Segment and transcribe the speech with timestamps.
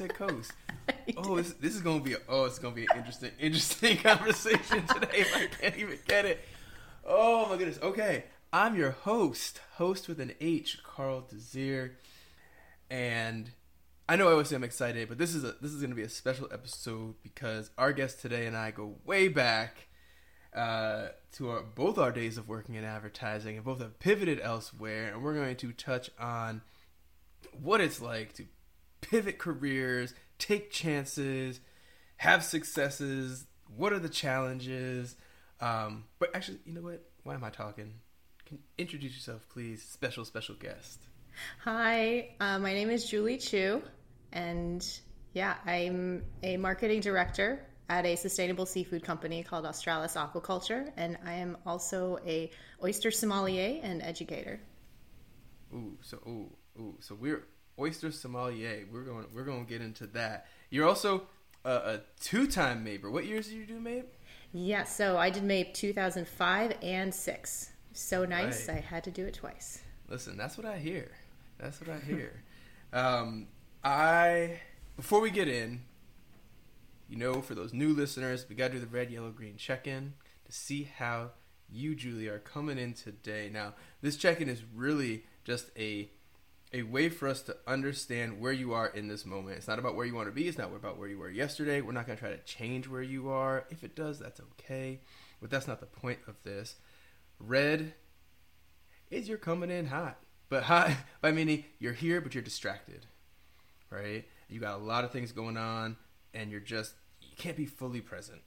[0.00, 0.52] said coast.
[1.18, 4.86] oh, this, this is gonna be a, oh, it's gonna be an interesting interesting conversation
[4.86, 5.26] today.
[5.34, 6.40] I can't even get it.
[7.04, 7.78] Oh my goodness.
[7.82, 11.98] Okay, I'm your host, host with an H, Carl Desir,
[12.88, 13.50] and
[14.08, 16.02] I know I always say I'm excited, but this is a this is gonna be
[16.02, 19.88] a special episode because our guest today and I go way back
[20.54, 25.12] uh, to our, both our days of working in advertising and both have pivoted elsewhere,
[25.12, 26.62] and we're going to touch on
[27.52, 28.46] what it's like to
[29.00, 31.60] pivot careers, take chances,
[32.16, 33.46] have successes.
[33.76, 35.16] What are the challenges?
[35.60, 37.04] Um, but actually, you know what?
[37.22, 37.94] Why am I talking?
[38.46, 41.00] Can introduce yourself, please, special special guest.
[41.64, 43.82] Hi, uh, my name is Julie Qiu,
[44.32, 44.86] and
[45.32, 51.34] yeah, I'm a marketing director at a sustainable seafood company called Australis Aquaculture, and I
[51.34, 52.50] am also a
[52.82, 54.60] oyster sommelier and educator.
[55.74, 57.44] Ooh, so ooh, ooh, so we're
[57.80, 58.86] oyster sommelier.
[58.92, 60.46] We're going, we're going to get into that.
[60.70, 61.22] You're also
[61.64, 63.10] a, a two-time MAIPer.
[63.10, 64.04] What years did you do MAIP?
[64.52, 67.70] Yeah, so I did MAIP 2005 and six.
[67.92, 68.78] So nice, right.
[68.78, 69.82] I had to do it twice.
[70.08, 71.10] Listen, that's what I hear.
[71.58, 72.42] That's what I hear.
[72.92, 73.48] um,
[73.82, 74.60] I
[74.96, 75.82] before we get in,
[77.08, 79.86] you know, for those new listeners, we got to do the red, yellow, green check
[79.86, 80.14] in
[80.46, 81.30] to see how
[81.72, 83.50] you, Julie, are coming in today.
[83.52, 86.10] Now, this check in is really just a
[86.72, 89.56] a way for us to understand where you are in this moment.
[89.56, 90.46] It's not about where you want to be.
[90.46, 91.80] It's not about where you were yesterday.
[91.80, 93.64] We're not going to try to change where you are.
[93.70, 95.00] If it does, that's okay.
[95.40, 96.76] But that's not the point of this.
[97.38, 97.94] Red
[99.10, 100.18] is you're coming in hot.
[100.48, 103.06] But hot by meaning you're here, but you're distracted,
[103.90, 104.24] right?
[104.48, 105.96] You got a lot of things going on,
[106.34, 108.40] and you're just you can't be fully present.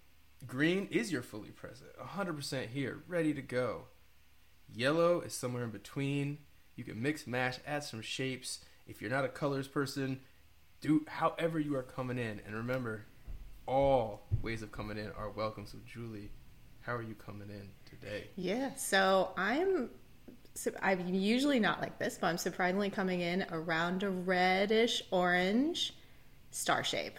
[0.45, 3.85] Green is your fully present, 100% here, ready to go.
[4.73, 6.39] Yellow is somewhere in between.
[6.75, 8.59] You can mix, match, add some shapes.
[8.87, 10.19] If you're not a colors person,
[10.81, 12.41] do however you are coming in.
[12.45, 13.05] And remember,
[13.67, 15.65] all ways of coming in are welcome.
[15.65, 16.31] So, Julie,
[16.81, 18.27] how are you coming in today?
[18.35, 19.89] Yeah, so I'm
[20.81, 25.95] I'm usually not like this, but I'm surprisingly coming in around a reddish orange
[26.51, 27.17] star shape.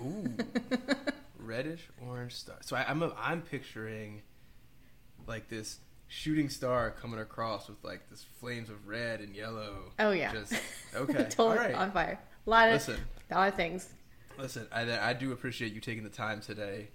[0.00, 0.36] Ooh,
[1.38, 2.56] reddish orange star.
[2.60, 4.22] So I, am I'm, I'm picturing
[5.26, 5.78] like this
[6.12, 9.92] shooting star coming across with like this flames of red and yellow.
[9.98, 10.30] Oh yeah.
[10.32, 10.52] Just
[10.94, 11.26] okay.
[11.30, 11.74] totally right.
[11.74, 12.20] on fire.
[12.46, 13.00] A lot of listen,
[13.30, 13.88] a lot of things.
[14.38, 16.88] Listen, I I do appreciate you taking the time today,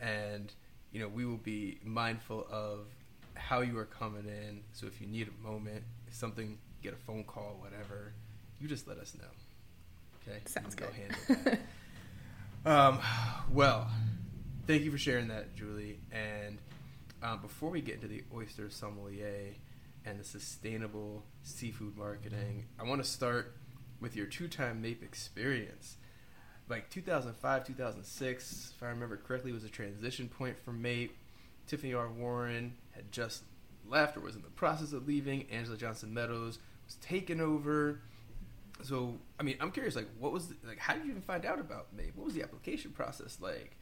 [0.00, 0.52] and
[0.92, 2.86] you know we will be mindful of
[3.34, 4.60] how you are coming in.
[4.72, 8.12] So if you need a moment, if something, get a phone call, whatever,
[8.60, 9.24] you just let us know.
[10.28, 10.40] Okay.
[10.44, 10.88] Sounds good.
[10.88, 11.44] Go handle
[12.64, 12.70] that.
[12.70, 12.98] Um,
[13.50, 13.88] well,
[14.66, 15.98] thank you for sharing that, Julie.
[16.12, 16.58] And
[17.22, 19.54] um, before we get into the oyster sommelier
[20.04, 23.56] and the sustainable seafood marketing, I want to start
[24.00, 25.96] with your two-time MAIP experience.
[26.68, 31.10] Like 2005, 2006, if I remember correctly, was a transition point for MAIP.
[31.66, 32.08] Tiffany R.
[32.10, 33.42] Warren had just
[33.86, 35.46] left or was in the process of leaving.
[35.50, 38.00] Angela Johnson Meadows was taken over
[38.82, 39.96] so I mean, I'm curious.
[39.96, 40.78] Like, what was the, like?
[40.78, 42.14] How did you even find out about MAIP?
[42.14, 43.76] What was the application process like?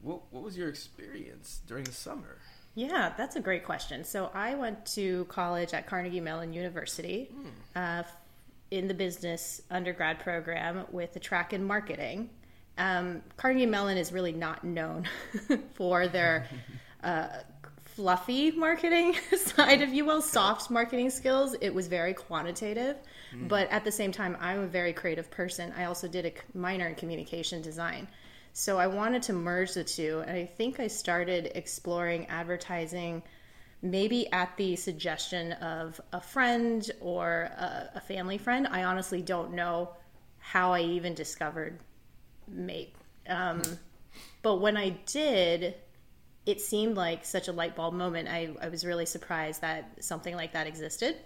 [0.00, 2.38] What What was your experience during the summer?
[2.74, 4.04] Yeah, that's a great question.
[4.04, 7.50] So I went to college at Carnegie Mellon University mm.
[7.76, 8.02] uh,
[8.70, 12.30] in the business undergrad program with a track in marketing.
[12.78, 15.06] Um, Carnegie Mellon is really not known
[15.74, 16.48] for their
[17.04, 17.28] uh,
[17.84, 21.54] fluffy marketing side, if you will, soft marketing skills.
[21.60, 22.96] It was very quantitative.
[23.34, 23.48] Mm.
[23.48, 25.74] But at the same time, I'm a very creative person.
[25.76, 28.08] I also did a minor in communication design.
[28.52, 30.22] So I wanted to merge the two.
[30.26, 33.22] And I think I started exploring advertising
[33.82, 38.68] maybe at the suggestion of a friend or a, a family friend.
[38.70, 39.90] I honestly don't know
[40.38, 41.80] how I even discovered
[42.52, 42.90] MAIP.
[43.28, 43.62] Um,
[44.42, 45.74] but when I did,
[46.46, 48.28] it seemed like such a light bulb moment.
[48.28, 51.16] I, I was really surprised that something like that existed.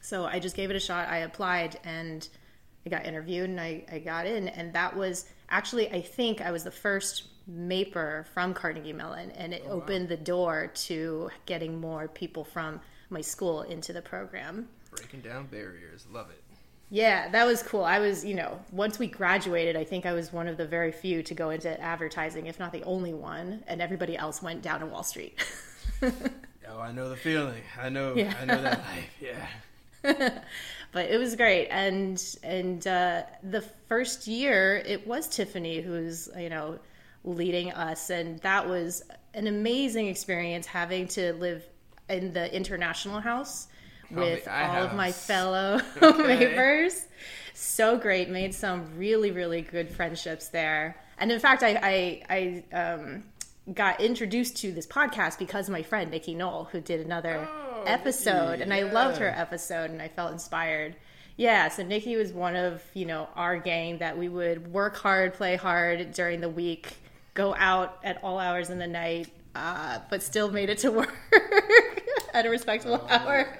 [0.00, 1.08] So I just gave it a shot.
[1.08, 2.26] I applied and
[2.86, 4.48] I got interviewed and I, I got in.
[4.48, 9.30] And that was actually, I think I was the first MAIPer from Carnegie Mellon.
[9.32, 14.02] And it oh, opened the door to getting more people from my school into the
[14.02, 14.68] program.
[14.90, 16.06] Breaking down barriers.
[16.12, 16.40] Love it.
[16.90, 17.82] Yeah, that was cool.
[17.82, 20.92] I was, you know, once we graduated, I think I was one of the very
[20.92, 24.80] few to go into advertising, if not the only one, and everybody else went down
[24.80, 25.44] to Wall Street.
[26.02, 27.62] oh, I know the feeling.
[27.80, 28.14] I know.
[28.14, 28.34] Yeah.
[28.40, 29.10] I know that life.
[29.20, 30.38] Yeah.
[30.94, 36.48] but it was great and and uh, the first year it was tiffany who's you
[36.48, 36.78] know
[37.24, 39.02] leading us and that was
[39.34, 41.62] an amazing experience having to live
[42.08, 43.68] in the international house
[44.10, 46.26] with all of my fellow Okay.
[46.26, 47.06] neighbors.
[47.54, 48.28] So great.
[48.28, 50.96] Made some really, really good friendships there.
[51.18, 53.24] And in fact, I, I, I um,
[53.72, 57.73] got introduced to this podcast because of my friend Nikki Knoll, who did another Oh,
[57.86, 60.96] episode, Nikki, and I loved her episode, and I felt inspired.
[61.36, 65.34] Yeah, so Nikki was one of you know our gang that we would work hard,
[65.34, 66.96] play hard during the week,
[67.34, 71.14] go out at all hours in the night, uh, but still made it to work
[72.32, 73.58] at a respectable Oh, hour.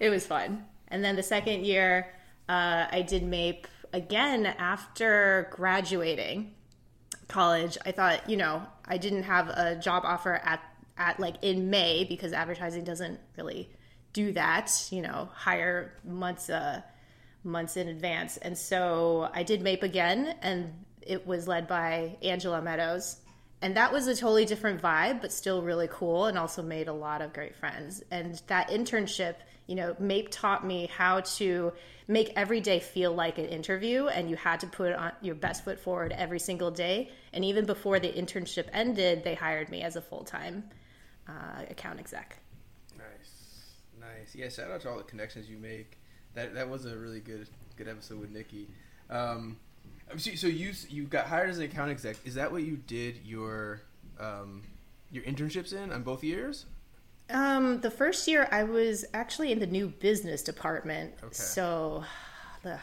[0.00, 0.64] It was fun.
[0.88, 2.12] And then the second year,
[2.48, 6.52] uh, I did MAIP again after graduating
[7.28, 7.78] college.
[7.86, 10.60] I thought, you know, I didn't have a job offer at
[11.02, 13.68] at like in May because advertising doesn't really
[14.12, 16.80] do that, you know, hire months uh
[17.44, 18.36] months in advance.
[18.36, 23.16] And so I did MAIP again and it was led by Angela Meadows.
[23.60, 26.92] And that was a totally different vibe, but still really cool and also made a
[26.92, 28.02] lot of great friends.
[28.10, 31.72] And that internship, you know, MAIP taught me how to
[32.08, 35.64] make every day feel like an interview and you had to put on your best
[35.64, 37.10] foot forward every single day.
[37.32, 40.64] And even before the internship ended, they hired me as a full time
[41.32, 42.38] uh, account exec.
[42.96, 44.34] Nice, nice.
[44.34, 45.98] Yeah, shout out to all the connections you make.
[46.34, 48.68] That that was a really good good episode with Nikki.
[49.10, 49.56] Um,
[50.16, 52.16] so, so you you got hired as an account exec.
[52.24, 53.82] Is that what you did your
[54.18, 54.62] um,
[55.10, 56.66] your internships in on both years?
[57.30, 61.14] Um, the first year I was actually in the new business department.
[61.22, 61.32] Okay.
[61.32, 62.04] So
[62.62, 62.78] the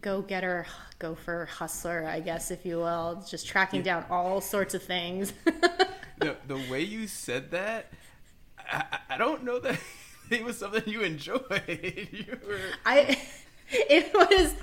[0.00, 0.66] go getter,
[0.98, 5.32] gopher, hustler, I guess, if you will, just tracking down all sorts of things.
[6.20, 7.92] the the way you said that,
[8.58, 9.78] I, I- don't know that
[10.30, 11.42] it was something you enjoyed.
[12.12, 13.18] you were I
[13.70, 14.54] it was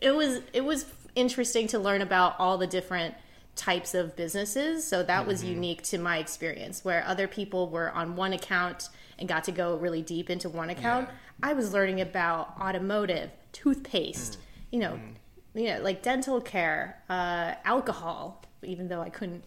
[0.00, 3.14] it was it was interesting to learn about all the different
[3.56, 4.84] types of businesses.
[4.84, 5.54] So that was mm-hmm.
[5.54, 9.76] unique to my experience where other people were on one account and got to go
[9.76, 11.08] really deep into one account.
[11.08, 11.50] Yeah.
[11.50, 14.38] i was learning about automotive toothpaste mm.
[14.70, 15.14] you know mm.
[15.54, 19.44] you know like dental care uh, alcohol even though i couldn't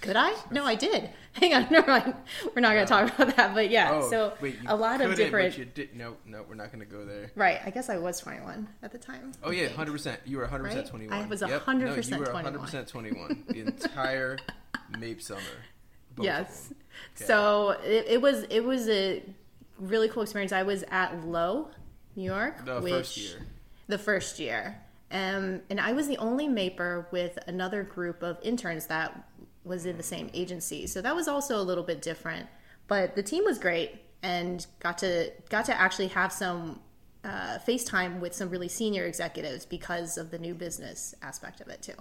[0.00, 2.14] could i no i did hang on never mind
[2.54, 5.14] we're not going to talk about that but yeah oh so wait, a lot of
[5.16, 7.30] different But you did, no, no, we're not going to go there.
[7.34, 7.60] Right.
[7.64, 9.32] I guess I was 21 at the time.
[9.42, 10.20] Oh yeah, hundred percent.
[10.26, 11.14] You were 100 percent twenty one.
[11.18, 13.44] I was 100% no, you were hundred percent twenty one.
[13.48, 14.38] The entire
[14.92, 15.40] MAIP summer.
[16.20, 16.68] Yes.
[17.16, 17.24] Okay.
[17.24, 19.22] So it, it was it was a
[19.78, 20.52] really cool experience.
[20.52, 21.68] I was at Lowe,
[22.16, 23.46] New York, The which first year.
[23.86, 24.80] the first year,
[25.12, 29.24] um, and I was the only MAIPer with another group of interns that
[29.64, 30.86] was in the same agency.
[30.86, 32.46] So that was also a little bit different,
[32.86, 36.80] but the team was great and got to got to actually have some
[37.24, 41.82] uh, FaceTime with some really senior executives because of the new business aspect of it
[41.82, 41.92] too.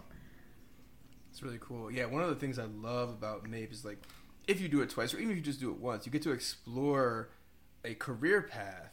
[1.31, 1.91] It's really cool.
[1.91, 3.99] Yeah, one of the things I love about MAIP is like
[4.47, 6.21] if you do it twice or even if you just do it once, you get
[6.23, 7.29] to explore
[7.83, 8.91] a career path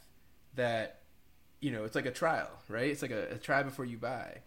[0.55, 1.01] that
[1.61, 2.91] you know, it's like a trial, right?
[2.91, 4.41] It's like a, a try before you buy.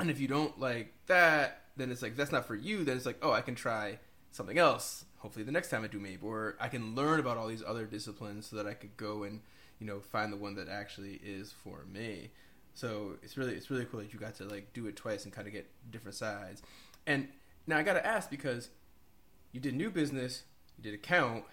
[0.00, 3.06] And if you don't like that, then it's like that's not for you, then it's
[3.06, 3.98] like, oh, I can try
[4.30, 5.04] something else.
[5.18, 7.84] Hopefully the next time I do MAIP or I can learn about all these other
[7.84, 9.40] disciplines so that I could go and,
[9.78, 12.30] you know, find the one that actually is for me.
[12.74, 15.32] So it's really it's really cool that you got to like do it twice and
[15.32, 16.62] kind of get different sides.
[17.06, 17.28] And
[17.66, 18.70] now I got to ask because
[19.52, 20.44] you did new business,
[20.76, 21.44] you did account,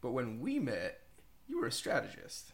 [0.00, 1.00] but when we met,
[1.46, 2.52] you were a strategist.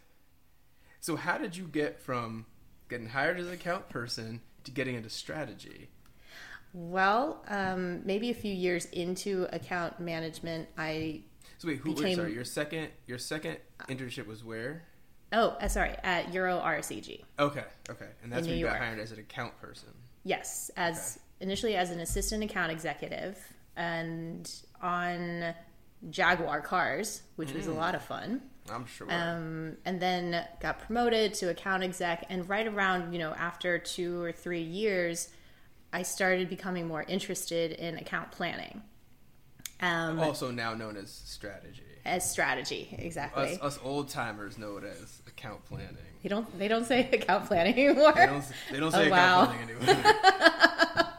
[1.00, 2.46] So how did you get from
[2.88, 5.90] getting hired as an account person to getting into strategy?
[6.76, 11.22] Well, um, maybe a few years into account management, I
[11.56, 11.88] So wait, who?
[11.92, 13.56] wait, Became- sorry, your second your second
[13.88, 14.84] internship was where?
[15.32, 17.24] oh, uh, sorry, at Euro RSCG.
[17.38, 19.88] Okay, okay, and that's when you got hired as an account person.
[20.24, 23.38] Yes, as initially as an assistant account executive,
[23.74, 24.52] and
[24.82, 25.54] on
[26.10, 28.42] Jaguar cars, which was a lot of fun.
[28.70, 29.06] I'm sure.
[29.10, 34.20] Um, and then got promoted to account exec, and right around you know after two
[34.20, 35.30] or three years,
[35.92, 38.82] I started becoming more interested in account planning.
[39.80, 41.82] Um, also now known as strategy.
[42.04, 43.52] as strategy, exactly.
[43.54, 45.96] Us, us old timers know it as account planning.
[46.22, 46.58] They don't.
[46.58, 48.12] They don't say account planning anymore.
[48.14, 48.44] They don't.
[48.72, 49.46] They don't say Oh, account wow.
[49.46, 50.14] planning anymore.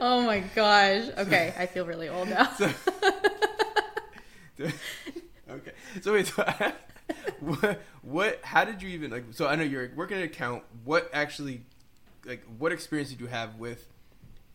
[0.00, 1.08] Oh my gosh.
[1.18, 2.52] Okay, I feel really old now.
[4.60, 4.72] okay.
[6.02, 6.26] So wait.
[6.26, 6.44] So
[7.40, 7.80] what?
[8.02, 8.40] What?
[8.42, 9.24] How did you even like?
[9.32, 10.62] So I know you're working at account.
[10.84, 11.62] What actually?
[12.26, 13.86] Like, what experience did you have with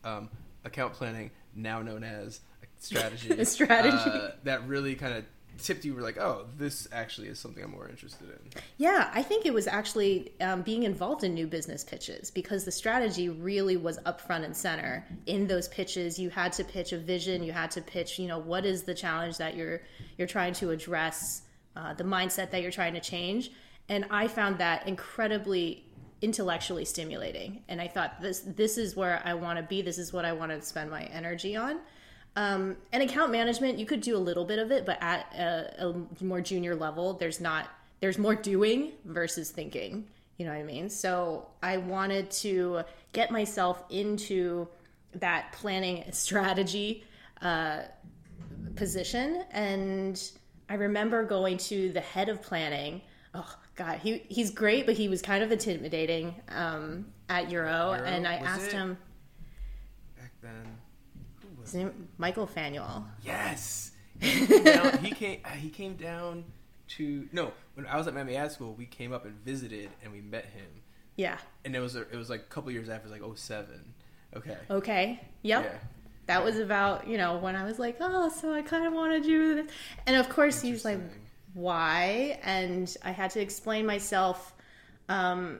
[0.04, 0.30] um,
[0.66, 2.42] account planning, now known as
[2.80, 3.44] strategy?
[3.46, 3.98] Strategy.
[3.98, 5.26] uh, that really kind of
[5.58, 5.96] tipped you.
[5.96, 8.62] Were like, oh, this actually is something I'm more interested in.
[8.78, 12.72] Yeah, I think it was actually um, being involved in new business pitches because the
[12.72, 16.20] strategy really was up front and center in those pitches.
[16.20, 17.44] You had to pitch a vision.
[17.44, 19.82] You had to pitch, you know, what is the challenge that you're
[20.18, 21.44] you're trying to address
[21.76, 23.52] uh, the mindset that you're trying to change.
[23.90, 25.86] And I found that incredibly
[26.22, 27.64] intellectually stimulating.
[27.68, 29.82] And I thought this this is where I want to be.
[29.82, 31.80] This is what I want to spend my energy on.
[32.36, 35.88] Um, and account management, you could do a little bit of it, but at a,
[35.88, 37.68] a more junior level, there's not
[38.00, 40.08] there's more doing versus thinking.
[40.38, 40.90] You know what I mean?
[40.90, 42.82] So I wanted to
[43.14, 44.68] get myself into
[45.16, 47.04] that planning strategy
[47.42, 47.82] uh,
[48.76, 50.22] position, and
[50.70, 53.02] I remember going to the head of planning.
[53.34, 58.04] Oh God, he he's great, but he was kind of intimidating um, at Euro, Euro?
[58.04, 58.74] and I Was asked it?
[58.74, 58.98] him.
[60.18, 60.78] Back then,
[61.42, 63.06] who was His name Michael Fanuele.
[63.24, 63.92] Yes.
[64.22, 64.98] He came down.
[65.00, 66.44] He came, uh, he came down
[66.90, 67.54] to no.
[67.74, 70.46] When I was at Miami Ad School, we came up and visited, and we met
[70.46, 70.68] him.
[71.16, 71.38] Yeah.
[71.66, 73.94] And it was a, it was like a couple years after, like 07.
[74.36, 74.58] Okay.
[74.70, 75.20] Okay.
[75.42, 75.64] Yep.
[75.64, 75.72] Yeah.
[76.28, 79.14] That was about you know when I was like, oh, so I kind of want
[79.14, 79.72] to do this,
[80.06, 81.00] and of course he's like.
[81.54, 82.40] Why?
[82.44, 84.54] And I had to explain myself,
[85.10, 85.60] um,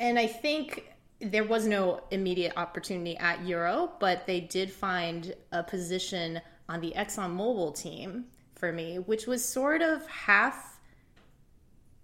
[0.00, 5.62] and I think there was no immediate opportunity at Euro, but they did find a
[5.62, 10.78] position on the ExxonMobil team for me, which was sort of half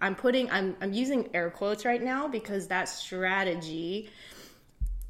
[0.00, 4.08] I'm putting I'm I'm using air quotes right now because that strategy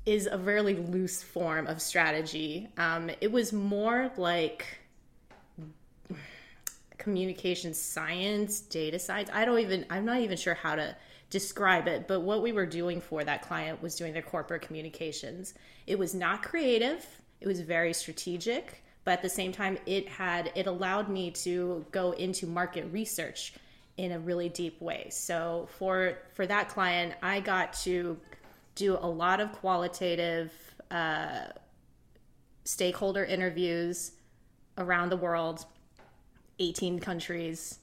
[0.04, 2.68] is a very loose form of strategy.
[2.76, 4.66] Um, it was more like
[6.98, 9.30] communication science, data science.
[9.32, 10.96] I don't even I'm not even sure how to
[11.30, 15.54] describe it, but what we were doing for that client was doing their corporate communications.
[15.86, 17.04] It was not creative,
[17.40, 21.84] it was very strategic, but at the same time it had it allowed me to
[21.90, 23.54] go into market research
[23.96, 25.08] in a really deep way.
[25.10, 28.16] So for for that client, I got to
[28.74, 30.52] do a lot of qualitative
[30.90, 31.46] uh,
[32.64, 34.12] stakeholder interviews
[34.78, 35.66] around the world
[36.58, 37.78] 18 countries,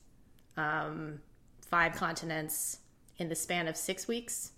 [0.58, 1.20] um,
[1.62, 2.80] five continents
[3.18, 4.52] in the span of six weeks.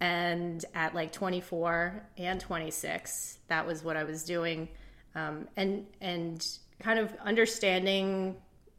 [0.00, 4.68] And at like 24 and 26, that was what I was doing.
[5.16, 6.46] Um, and, and
[6.78, 8.36] kind of understanding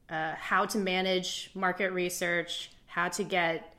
[0.10, 3.76] uh, how to manage market research, how to get,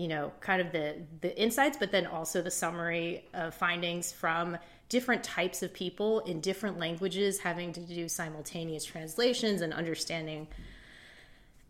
[0.00, 4.56] you know, kind of the, the insights, but then also the summary of findings from
[4.88, 10.48] different types of people in different languages, having to do simultaneous translations and understanding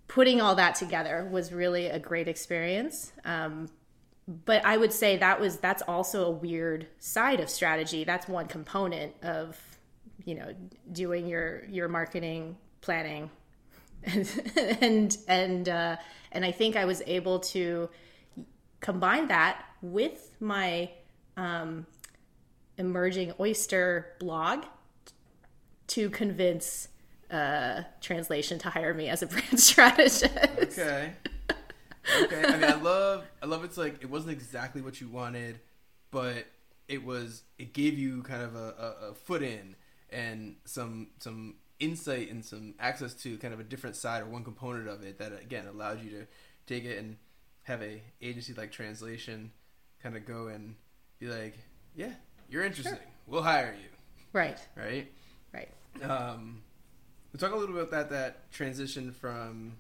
[0.07, 3.13] putting all that together was really a great experience.
[3.25, 3.69] Um,
[4.45, 8.05] but I would say that was that's also a weird side of strategy.
[8.05, 9.59] That's one component of
[10.25, 10.53] you know
[10.93, 13.31] doing your your marketing planning,
[14.05, 15.97] and and and uh,
[16.33, 17.89] and I think I was able to
[18.81, 20.91] combine that with my
[21.37, 21.87] um,
[22.79, 24.65] emerging oyster blog
[25.89, 26.89] to convince
[27.31, 30.25] uh, translation to hire me as a brand strategist.
[30.59, 31.13] Okay.
[32.23, 32.45] Okay.
[32.45, 33.65] I mean, I love, I love.
[33.65, 35.61] It's like it wasn't exactly what you wanted,
[36.11, 36.47] but
[36.89, 37.43] it was.
[37.59, 39.77] It gave you kind of a, a, a foot in
[40.11, 44.45] and some some insight and some access to kind of a different side or one
[44.45, 46.27] component of it that again allowed you to
[46.67, 47.17] take it and
[47.71, 49.53] have a agency like translation
[50.03, 50.75] kind of go and
[51.21, 51.57] be like,
[51.95, 52.13] yeah,
[52.49, 52.99] you're interesting.
[53.27, 53.89] We'll hire you.
[54.33, 55.11] Right, Right.
[55.55, 55.69] right.
[56.03, 56.63] Um,
[57.33, 59.77] we talk a little bit about that that transition from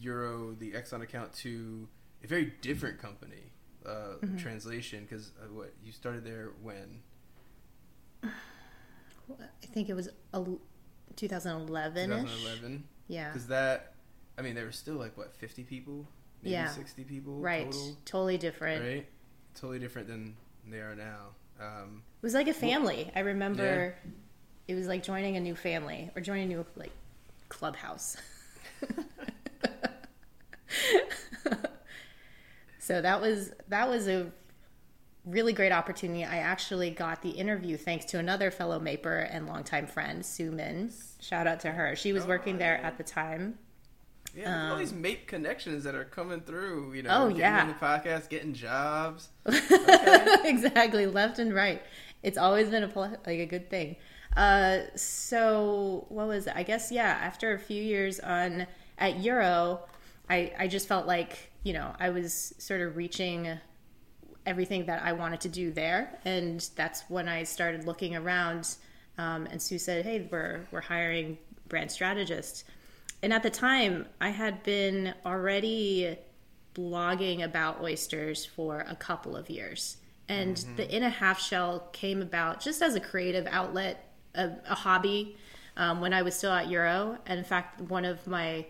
[0.00, 1.88] Euro, the Exxon account, to
[2.22, 3.52] a very different company.
[3.84, 4.36] Uh, Mm-hmm.
[4.38, 7.02] Translation, because uh, what you started there when
[8.24, 10.44] I think it was a
[11.14, 12.18] 2011 ish.
[12.18, 12.84] 2011.
[13.08, 13.28] Yeah.
[13.28, 13.94] Because that,
[14.38, 16.04] I mean, there were still like what 50 people,
[16.46, 16.68] maybe Yeah.
[16.68, 17.66] 60 people Right.
[17.70, 18.82] total, Totally different.
[18.84, 19.06] right?
[19.54, 20.36] Totally different than
[20.68, 21.34] they are now.
[21.60, 23.10] Um, It was like a family.
[23.14, 23.94] I remember
[24.68, 26.92] it was like joining a new family or joining a new like
[27.48, 28.16] clubhouse.
[32.78, 34.30] so that was that was a
[35.24, 36.24] really great opportunity.
[36.24, 40.92] I actually got the interview thanks to another fellow MAIPer and longtime friend, Sue Min.
[41.20, 41.96] Shout out to her.
[41.96, 43.58] She was working there at the time.
[44.36, 46.92] Yeah, at all these MAIP connections that are coming through.
[46.94, 47.66] You know, Um, Oh, getting yeah.
[47.66, 49.28] the podcast, getting jobs.
[50.44, 51.82] exactly, left and right.
[52.22, 53.96] It's always been a like a good thing.
[54.36, 56.52] Uh, so what was it?
[56.56, 57.18] I guess yeah.
[57.22, 58.66] After a few years on
[58.98, 59.80] at Euro,
[60.28, 63.58] I I just felt like you know I was sort of reaching
[64.44, 68.76] everything that I wanted to do there, and that's when I started looking around.
[69.18, 71.38] Um, and Sue said, "Hey, we're we're hiring
[71.68, 72.64] brand strategists."
[73.26, 76.16] And at the time, I had been already
[76.76, 79.96] blogging about oysters for a couple of years.
[80.28, 84.76] And the In a Half Shell came about just as a creative outlet, a, a
[84.76, 85.36] hobby.
[85.76, 87.18] um, when I was still at Euro.
[87.26, 88.66] And in fact, one of my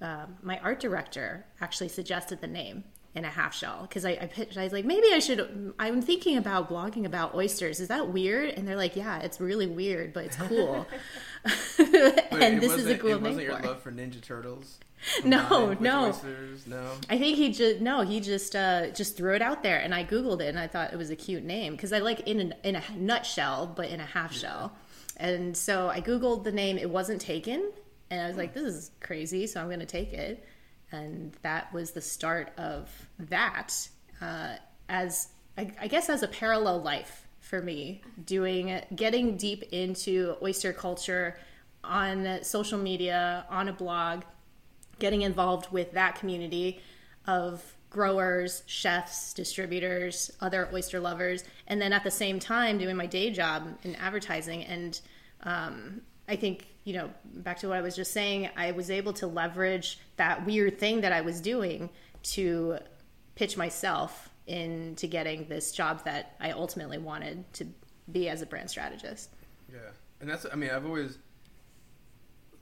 [0.00, 4.26] uh, my art director actually suggested the name in a half shell because I, I
[4.26, 4.56] pitched.
[4.56, 5.74] I was like, maybe I should.
[5.78, 7.80] I'm thinking about blogging about oysters.
[7.80, 8.50] Is that weird?
[8.50, 10.86] And they're like, yeah, it's really weird, but it's cool.
[11.78, 14.78] and this is a cool it name wasn't your for love for Ninja Turtles.
[15.24, 16.08] No, no.
[16.08, 16.66] oysters?
[16.66, 16.92] no.
[17.08, 20.04] I think he just no, he just uh, just threw it out there, and I
[20.04, 22.54] googled it, and I thought it was a cute name because I like in an,
[22.62, 24.72] in a nutshell, but in a half shell.
[25.16, 27.72] And so I googled the name; it wasn't taken,
[28.10, 30.46] and I was like, "This is crazy," so I'm going to take it.
[30.92, 33.88] And that was the start of that,
[34.20, 34.56] uh,
[34.88, 40.72] as I, I guess as a parallel life for me, doing getting deep into oyster
[40.72, 41.38] culture
[41.82, 44.22] on social media, on a blog
[44.98, 46.80] getting involved with that community
[47.26, 53.06] of growers, chefs, distributors, other oyster lovers, and then at the same time doing my
[53.06, 54.62] day job in advertising.
[54.64, 55.00] And
[55.42, 59.12] um, I think, you know, back to what I was just saying, I was able
[59.14, 61.88] to leverage that weird thing that I was doing
[62.22, 62.76] to
[63.36, 67.66] pitch myself into getting this job that I ultimately wanted to
[68.12, 69.30] be as a brand strategist.
[69.72, 69.78] Yeah,
[70.20, 71.16] and that's I mean I've always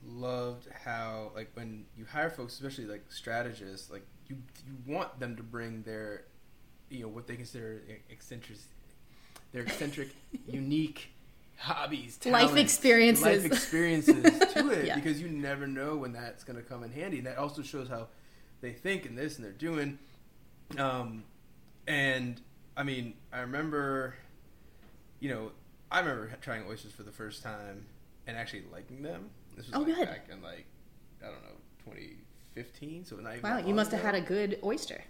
[0.06, 5.34] loved how like when you hire folks, especially like strategists, like you you want them
[5.34, 6.26] to bring their
[6.90, 8.58] you know what they consider eccentric,
[9.50, 10.10] their eccentric,
[10.46, 11.10] unique
[11.58, 13.24] hobbies, Life experiences.
[13.24, 14.22] life experiences
[14.54, 14.94] to it Yeah.
[14.94, 17.18] because you never know when that's going to come in handy.
[17.18, 18.08] And that also shows how
[18.60, 19.98] they think and this and they're doing.
[20.78, 21.24] Um,
[21.86, 22.40] and
[22.76, 24.14] I mean, I remember,
[25.20, 25.50] you know,
[25.90, 27.86] I remember trying oysters for the first time
[28.26, 29.30] and actually liking them.
[29.56, 30.06] This was Oh, like good.
[30.06, 30.66] back in like
[31.22, 31.56] I don't know
[32.54, 33.04] 2015.
[33.04, 35.02] So not even Wow, you must have had a good oyster.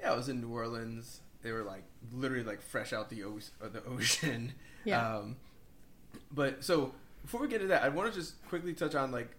[0.00, 1.20] Yeah, I was in New Orleans.
[1.42, 1.82] They were like
[2.12, 4.52] literally like fresh out the o- the ocean.
[4.84, 5.16] Yeah.
[5.16, 5.36] Um,
[6.32, 6.92] but so
[7.22, 9.30] before we get to that, I want to just quickly touch on like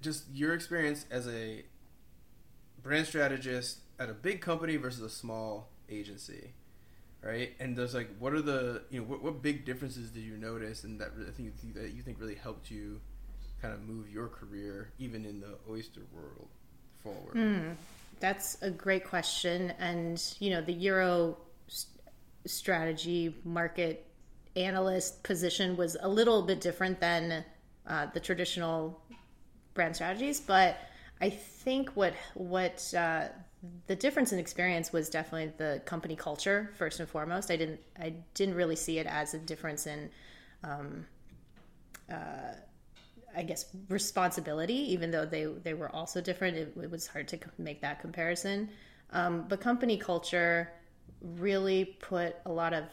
[0.00, 1.64] just your experience as a
[2.82, 6.52] brand strategist at a big company versus a small agency,
[7.22, 7.52] right?
[7.60, 10.84] And there's like, what are the you know what, what big differences did you notice,
[10.84, 13.00] and that I think that you think really helped you
[13.60, 16.48] kind of move your career even in the oyster world
[17.02, 17.32] forward.
[17.32, 17.70] Hmm.
[18.18, 19.72] That's a great question.
[19.78, 21.36] And, you know, the Euro
[21.68, 21.86] s-
[22.46, 24.06] strategy market
[24.56, 27.44] analyst position was a little bit different than
[27.86, 29.02] uh, the traditional
[29.74, 30.40] brand strategies.
[30.40, 30.76] But
[31.20, 33.28] I think what, what, uh,
[33.86, 37.50] the difference in experience was definitely the company culture first and foremost.
[37.50, 40.10] I didn't I didn't really see it as a difference in
[43.36, 46.56] I guess responsibility, even though they they were also different.
[46.56, 48.68] It, it was hard to make that comparison.
[49.10, 50.70] Um, but company culture
[51.20, 52.84] really put a lot of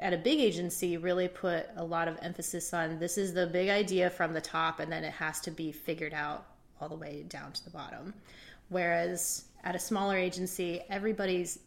[0.00, 3.68] at a big agency really put a lot of emphasis on this is the big
[3.68, 6.46] idea from the top, and then it has to be figured out
[6.80, 8.14] all the way down to the bottom.
[8.68, 11.58] Whereas at a smaller agency, everybody's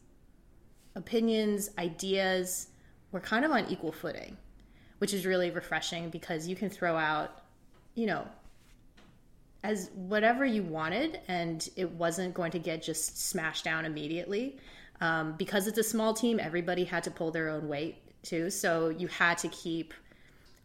[0.96, 2.67] opinions, ideas
[3.12, 4.38] were kind of on equal footing,
[4.98, 7.43] which is really refreshing because you can throw out
[7.96, 8.28] you know,
[9.63, 14.58] as whatever you wanted, and it wasn't going to get just smashed down immediately.
[15.02, 18.49] Um, because it's a small team, everybody had to pull their own weight too.
[18.49, 19.93] So you had to keep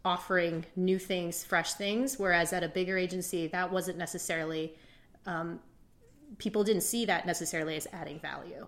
[0.05, 2.19] offering new things, fresh things.
[2.19, 4.75] Whereas at a bigger agency, that wasn't necessarily,
[5.27, 5.61] um,
[6.39, 8.67] people didn't see that necessarily as adding value.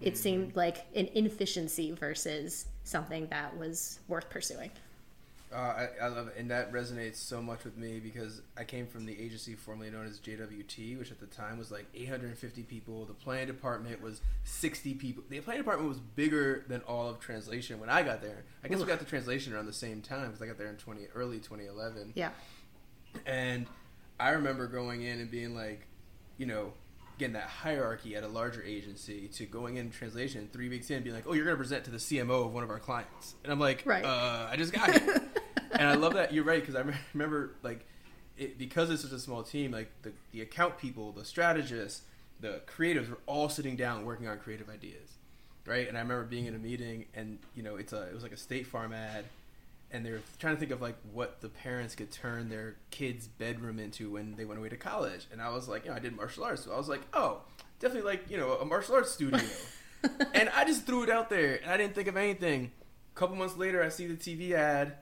[0.00, 4.70] It seemed like an inefficiency versus something that was worth pursuing.
[5.52, 8.86] Uh, I, I love it, and that resonates so much with me because I came
[8.86, 13.04] from the agency formerly known as JWT, which at the time was like 850 people.
[13.04, 15.24] The planning department was 60 people.
[15.28, 18.44] The planning department was bigger than all of translation when I got there.
[18.62, 20.76] I guess we got the translation around the same time because I got there in
[20.76, 22.12] 20 early 2011.
[22.14, 22.30] Yeah.
[23.26, 23.66] And
[24.20, 25.86] I remember going in and being like,
[26.38, 26.74] you know,
[27.18, 31.14] getting that hierarchy at a larger agency to going in translation three weeks in, being
[31.14, 33.34] like, oh, you're going to present to the CMO of one of our clients.
[33.42, 34.04] And I'm like, Right.
[34.04, 35.22] uh, I just got here.
[35.72, 36.32] And I love that.
[36.32, 37.86] You're right, because I remember, like,
[38.36, 42.02] it, because it's such a small team, like, the, the account people, the strategists,
[42.40, 45.14] the creatives were all sitting down working on creative ideas.
[45.66, 45.86] Right.
[45.86, 48.32] And I remember being in a meeting, and, you know, it's a, it was like
[48.32, 49.26] a State Farm ad
[49.92, 53.78] and they're trying to think of like what the parents could turn their kids' bedroom
[53.78, 55.26] into when they went away to college.
[55.32, 57.40] And I was like, you know, I did martial arts, so I was like, oh,
[57.80, 59.40] definitely like you know a martial arts studio.
[60.34, 62.70] and I just threw it out there, and I didn't think of anything.
[63.14, 64.94] A couple months later, I see the TV ad,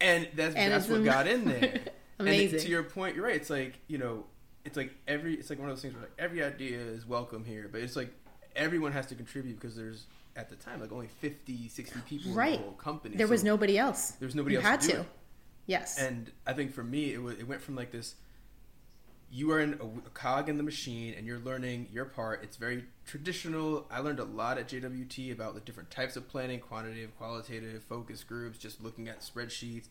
[0.00, 1.80] and that's And that's what got in there.
[2.20, 2.58] And Amazing.
[2.58, 3.36] to your point, you're right.
[3.36, 4.24] It's like you know,
[4.64, 7.44] it's like every it's like one of those things where like every idea is welcome
[7.44, 8.12] here, but it's like
[8.56, 12.36] everyone has to contribute because there's at the time like only 50 60 people in
[12.36, 12.58] Right.
[12.58, 14.10] the whole company There was nobody else.
[14.18, 15.06] there was nobody You else had to to.
[15.66, 15.96] Yes.
[15.98, 18.16] And I think for me, it, was, it went from like this
[19.30, 22.42] you are in a, a cog in the machine and you're learning your part.
[22.42, 23.86] It's very traditional.
[23.90, 28.24] I learned a lot at JWT about the different types of planning quantitative, qualitative, focus
[28.24, 29.88] groups, just looking at spreadsheets,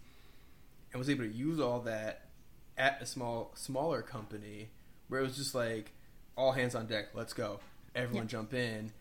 [0.91, 2.25] and was able to use all that
[2.77, 4.69] at a small, smaller company
[5.07, 5.91] where it was just like
[6.35, 7.59] all hands on deck, let's go,
[7.95, 8.29] everyone Yeah.
[8.31, 8.91] jump in.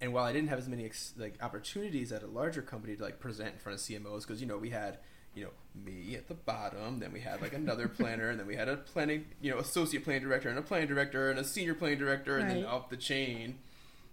[0.00, 3.02] And while I didn't have as many ex- like opportunities at a larger company to
[3.02, 4.98] like present in front of CMOs, because you know we had
[5.36, 5.50] you know
[5.84, 8.76] me at the bottom, then we had like another planner, and then we had a
[8.78, 12.38] planning you know associate planning director and a planning director and a senior planning director,
[12.38, 12.72] and then Right.
[12.72, 13.58] up the chain.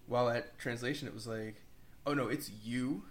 [0.06, 1.56] While at translation, it was like,
[2.06, 3.04] oh no, it's you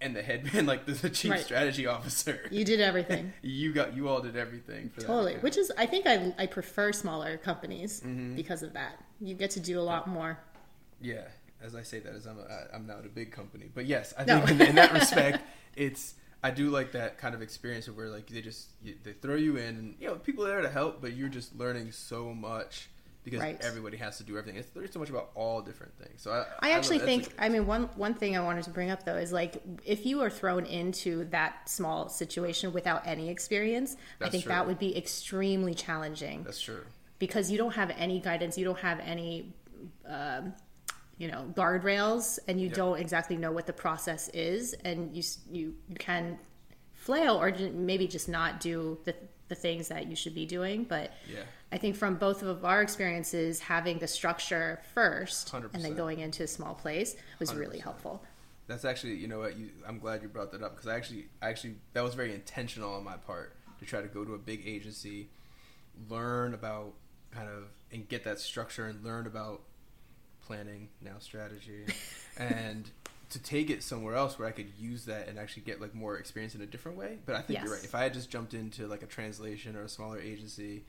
[0.00, 1.40] and the headman, like the, the chief Right.
[1.44, 2.40] strategy officer.
[2.50, 3.32] you did everything.
[3.42, 5.02] you got you all did everything for.
[5.02, 5.32] Totally.
[5.32, 5.42] account.
[5.44, 8.34] Which is, I think I, I prefer smaller companies Mm-hmm.
[8.36, 9.02] because of that.
[9.20, 10.38] You get to do a lot more.
[11.00, 11.24] Yeah,
[11.62, 14.14] as I say that, as I'm a, I'm now at a big company, but yes,
[14.18, 14.40] I No.
[14.46, 15.42] think in, in that respect,
[15.76, 19.12] it's I do like that kind of experience of where like they just you, they
[19.12, 21.92] throw you in, and you know people are there to help, but you're just learning
[21.92, 22.88] so much
[23.24, 23.58] because Right.
[23.60, 24.56] everybody has to do everything.
[24.60, 26.22] It's there's so much about all different things.
[26.22, 26.98] So I, I actually.
[26.98, 29.60] That's think, I mean, one one thing I wanted to bring up though is like
[29.84, 34.50] if you are thrown into that small situation without any experience, I think true.
[34.50, 36.84] that would be extremely challenging that's true.
[37.18, 39.52] because you don't have any guidance, you don't have any,
[40.06, 40.54] um,
[41.18, 42.76] you know, guardrails, and you Yep.
[42.76, 46.38] don't exactly know what the process is, and you you you can
[46.92, 49.14] flail or maybe just not do the
[49.48, 51.12] the things that you should be doing, but.
[51.30, 51.42] Yeah.
[51.72, 56.44] I think from both of our experiences, having the structure first and then going into
[56.44, 57.82] a small place was really 100%.
[57.82, 58.22] helpful.
[58.68, 59.56] That's actually, you know what?
[59.58, 62.94] You, I'm glad you brought that up because I actually, actually, that was very intentional
[62.94, 65.28] on my part to try to go to a big agency,
[66.08, 66.94] learn about
[67.32, 69.62] kind of, and get that structure and learn about
[70.46, 71.84] planning now strategy,
[72.36, 72.90] and
[73.30, 76.16] to take it somewhere else where I could use that and actually get like more
[76.16, 77.18] experience in a different way.
[77.26, 77.84] But I think you're right.
[77.84, 80.84] If I had just jumped into like a translation or a smaller agency,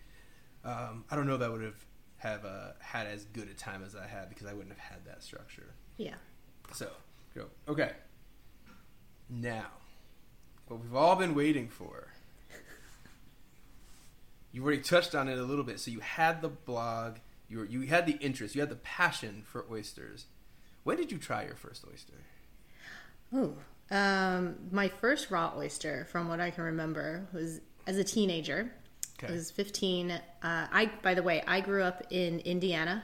[0.64, 1.86] um, I don't know that would have
[2.18, 5.06] have uh, had as good a time as I had because I wouldn't have had
[5.06, 5.74] that structure.
[5.98, 6.16] Yeah.
[6.74, 6.90] So,
[7.36, 7.46] go.
[7.68, 7.92] Okay.
[9.30, 9.68] Now,
[10.68, 12.08] what we've all been waiting for.
[14.54, 15.80] You already touched on it a little bit.
[15.80, 17.18] So you had the blog,
[17.50, 20.26] you were, you had the interest, you had the passion for oysters.
[20.84, 22.14] When did you try your first oyster?
[23.36, 23.56] Ooh.
[23.90, 28.72] Um, my first raw oyster, from what I can remember, was as a teenager.
[29.22, 29.32] Okay.
[29.32, 30.12] I was 15.
[30.12, 33.04] Uh, I, by the way, I grew up in Indiana,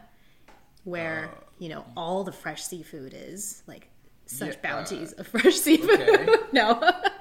[0.84, 1.44] where Oh.
[1.60, 3.88] you know all the fresh seafood is like
[4.26, 6.00] such Yeah, uh, bounties of fresh seafood.
[6.00, 6.28] okay.
[6.52, 6.80] no,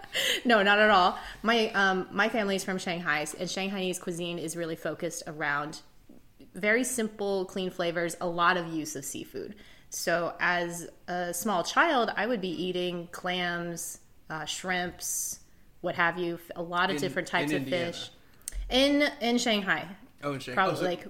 [0.44, 1.16] no, not at all.
[1.42, 5.80] My um, my family is from Shanghai, and Shanghainese cuisine is really focused around
[6.54, 9.54] very simple, clean flavors, a lot of use of seafood.
[9.90, 13.98] So, as a small child, I would be eating clams,
[14.30, 15.40] uh, shrimps,
[15.82, 17.92] what have you, a lot of In- different types of Indiana?
[17.92, 18.10] fish.
[18.70, 19.86] In in Shanghai,
[20.22, 20.54] Oh, in Shanghai.
[20.54, 21.06] probably Oh, so- like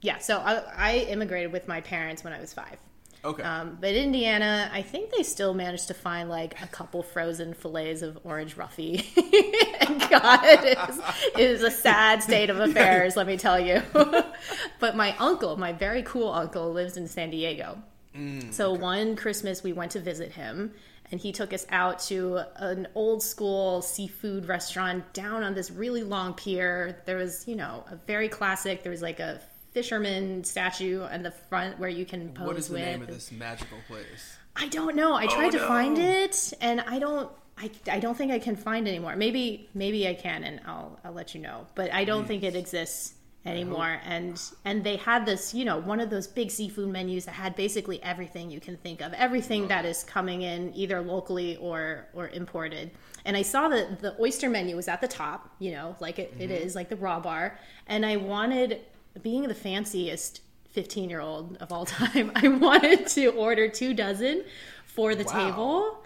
[0.00, 0.18] yeah.
[0.18, 2.78] So I, I immigrated with my parents when I was five.
[3.26, 3.42] Okay.
[3.42, 8.02] Um, but Indiana, I think they still managed to find like a couple frozen fillets
[8.02, 9.04] of orange roughy.
[9.80, 10.98] and God, it is,
[11.34, 13.82] it is a sad state of affairs, let me tell you.
[14.78, 17.82] but my uncle, my very cool uncle, lives in San Diego.
[18.16, 20.72] Mm, so one Christmas we went to visit him,
[21.10, 26.04] and he took us out to an old school seafood restaurant down on this really
[26.04, 27.02] long pier.
[27.06, 28.84] There was, you know, a very classic.
[28.84, 29.40] There was like a
[29.76, 32.82] fisherman statue in the front where you can pose what is the with.
[32.82, 34.38] name of this magical place?
[34.56, 35.12] I don't know.
[35.14, 35.68] I tried oh, to no.
[35.68, 37.30] find it, and I don't.
[37.58, 39.16] I, I don't think I can find anymore.
[39.16, 41.66] Maybe maybe I can, and I'll I'll let you know.
[41.74, 42.28] But I don't hmm.
[42.28, 44.00] think it exists anymore.
[44.06, 47.54] And and they had this, you know, one of those big seafood menus that had
[47.54, 52.28] basically everything you can think of, everything that is coming in either locally or or
[52.30, 52.92] imported.
[53.26, 56.32] And I saw that the oyster menu was at the top, you know, like it,
[56.38, 56.66] it mm-hmm.
[56.66, 57.58] is, like the raw bar.
[57.88, 58.80] And I wanted,
[59.22, 64.44] being the fanciest 15 year old of all time, I wanted to order two dozen
[64.86, 65.32] for the Wow.
[65.50, 66.02] table.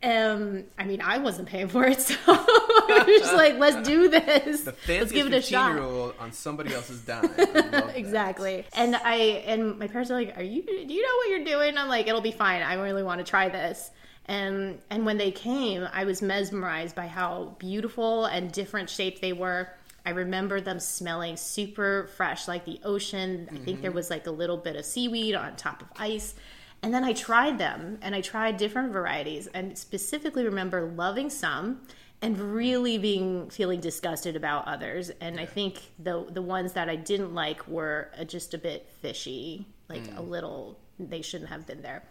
[0.00, 4.08] Um, I mean, I wasn't paying for it, so I was just like, let's do
[4.08, 4.60] this.
[4.60, 6.14] The let's give it a 15 shot.
[6.20, 7.22] on somebody else's dime.
[7.22, 7.92] Love that.
[7.96, 8.64] Exactly.
[8.74, 9.14] And I
[9.46, 10.62] and my parents are like, "Are you?
[10.62, 12.62] Do you know what you're doing?" I'm like, "It'll be fine.
[12.62, 13.90] I really want to try this."
[14.26, 19.32] And and when they came, I was mesmerized by how beautiful and different shaped they
[19.32, 19.68] were.
[20.08, 23.46] I remember them smelling super fresh, like the ocean.
[23.52, 26.34] I think there was like a little bit of seaweed on top of ice.
[26.82, 31.82] And then I tried them and I tried different varieties and specifically remember loving some
[32.22, 35.10] and really being feeling disgusted about others.
[35.20, 38.88] And I think the the ones that I didn't like were uh, just a bit
[39.02, 42.02] fishy, like a little they shouldn't have been there.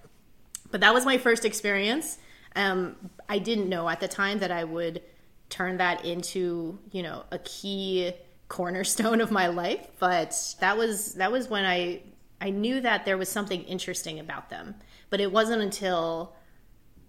[0.69, 2.19] But that was my first experience.
[2.55, 2.95] Um,
[3.27, 5.01] I didn't know at the time that I would
[5.49, 8.11] turned that into you know a key
[8.47, 9.87] cornerstone of my life.
[9.99, 12.01] But that was that was when i
[12.39, 14.75] i knew that there was something interesting about them.
[15.09, 16.35] But it wasn't until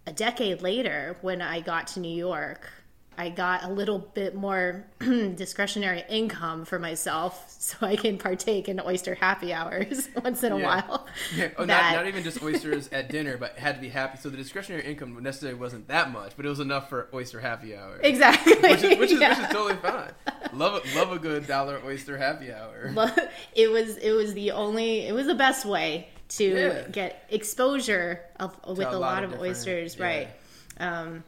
[0.06, 2.70] a decade later when i got to new york
[3.18, 8.80] I got a little bit more discretionary income for myself so I can partake in
[8.80, 10.64] oyster happy hours once in a Yeah.
[10.66, 11.06] while.
[11.34, 11.48] Yeah.
[11.56, 14.18] Oh, That- not, not even just oysters at dinner, but had to be happy.
[14.18, 17.76] So the discretionary income necessarily wasn't that much, but it was enough for oyster happy
[17.76, 17.98] hour.
[18.02, 18.54] Exactly.
[18.62, 19.30] Which is, which is, Yeah.
[19.30, 20.12] which is totally fine.
[20.52, 22.94] Love a, love a good dollar oyster happy hour.
[23.54, 26.88] It was it was the only it was the best way to Yeah.
[26.88, 30.28] get exposure of, with a lot lot, of oysters, right?
[30.78, 31.24] Um,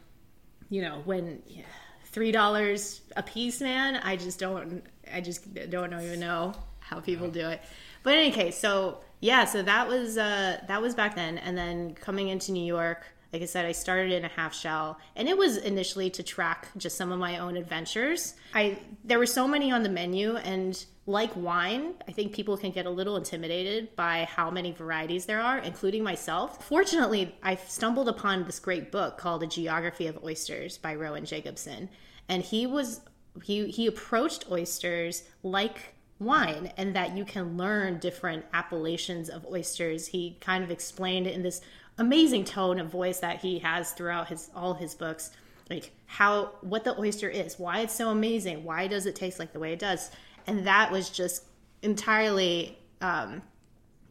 [0.69, 1.63] you know when yeah,
[2.11, 3.95] three dollars a piece, man.
[4.03, 7.61] I just don't I just don't even know how people do it.
[8.03, 11.57] But in any case, so yeah, so that was uh, that was back then, and
[11.57, 13.05] then coming into New York.
[13.31, 16.67] Like I said, I started in a half shell, and it was initially to track
[16.75, 18.33] just some of my own adventures.
[18.53, 22.71] I there were so many on the menu, and like wine, I think people can
[22.71, 26.67] get a little intimidated by how many varieties there are, including myself.
[26.67, 31.89] Fortunately, I stumbled upon this great book called A Geography of Oysters by Rowan Jacobson,
[32.29, 33.01] and he was
[33.43, 40.07] he he approached oysters like wine and that you can learn different appellations of oysters.
[40.07, 41.61] He kind of explained in this
[41.97, 45.31] amazing tone of voice that he has throughout his all his books
[45.69, 49.53] like how what the oyster is, why it's so amazing, why does it taste like
[49.53, 50.11] the way it does.
[50.51, 51.45] And that was just
[51.81, 53.41] entirely um,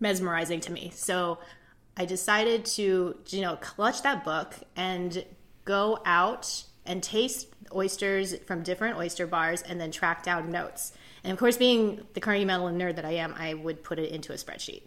[0.01, 0.91] mesmerizing to me.
[0.95, 1.39] So
[1.99, 5.23] I decided to, you know, clutch that book and
[5.67, 10.95] go out and taste oysters from different oyster bars and then track down notes.
[11.25, 14.11] And of course, being the Carnegie Mellon nerd that I am, I would put it
[14.11, 14.85] into a spreadsheet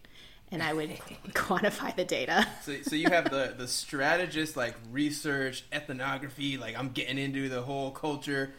[0.52, 0.89] and I would
[1.34, 2.48] quantify the data.
[2.63, 7.62] So, so you have the the strategist like research ethnography like I'm getting into the
[7.62, 8.56] whole culture,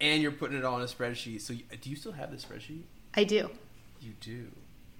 [0.00, 1.40] and you're putting it all in a spreadsheet.
[1.40, 2.82] So you, do you still have the spreadsheet?
[3.14, 3.50] I do.
[4.00, 4.48] You do.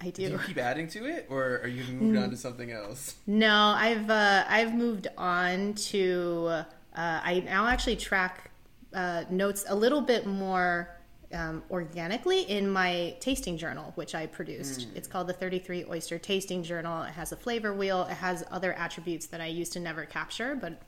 [0.00, 2.70] I Do Do you keep adding to it, or are you moved on to something
[2.70, 3.14] else?
[3.26, 8.50] No, I've uh, I've moved on to uh, I now actually track
[8.92, 10.90] uh, notes a little bit more
[11.32, 14.88] um, organically in my tasting journal, which I produced.
[14.94, 17.02] It's called the 33 Oyster Tasting Journal.
[17.02, 18.02] It has a flavor wheel.
[18.04, 20.80] It has other attributes that I used to never capture, but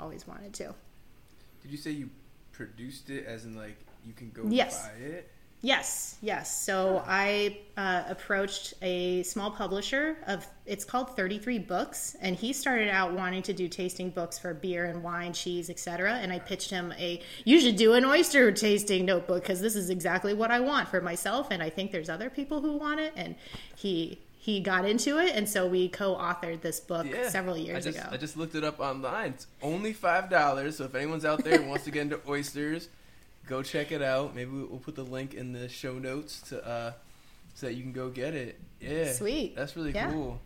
[0.00, 0.74] always wanted to.
[1.62, 2.10] Did you say you
[2.58, 4.86] produced it, as in like you can go Yes.
[4.86, 5.30] buy it?
[5.60, 6.64] Yes, yes.
[6.64, 12.88] So I uh, approached a small publisher of it's called 33 Books, and he started
[12.88, 16.14] out wanting to do tasting books for beer and wine, cheese, etc.
[16.14, 19.90] And I pitched him a you should do an oyster tasting notebook because this is
[19.90, 23.12] exactly what I want for myself, and I think there's other people who want it.
[23.16, 23.34] And
[23.74, 27.28] he he got into it, and so we co-authored this book Yeah.
[27.28, 28.08] several years I just, ago.
[28.12, 29.32] I just looked it up online.
[29.32, 30.78] It's only five dollars.
[30.78, 32.88] So if anyone's out there wants to get into oysters,
[33.46, 34.34] go check it out.
[34.34, 36.92] Maybe we'll put the link in the show notes to uh,
[37.56, 38.58] so that you can go get it.
[38.80, 39.54] Yeah, Sweet.
[39.54, 40.10] That's really Yeah.
[40.10, 40.40] cool.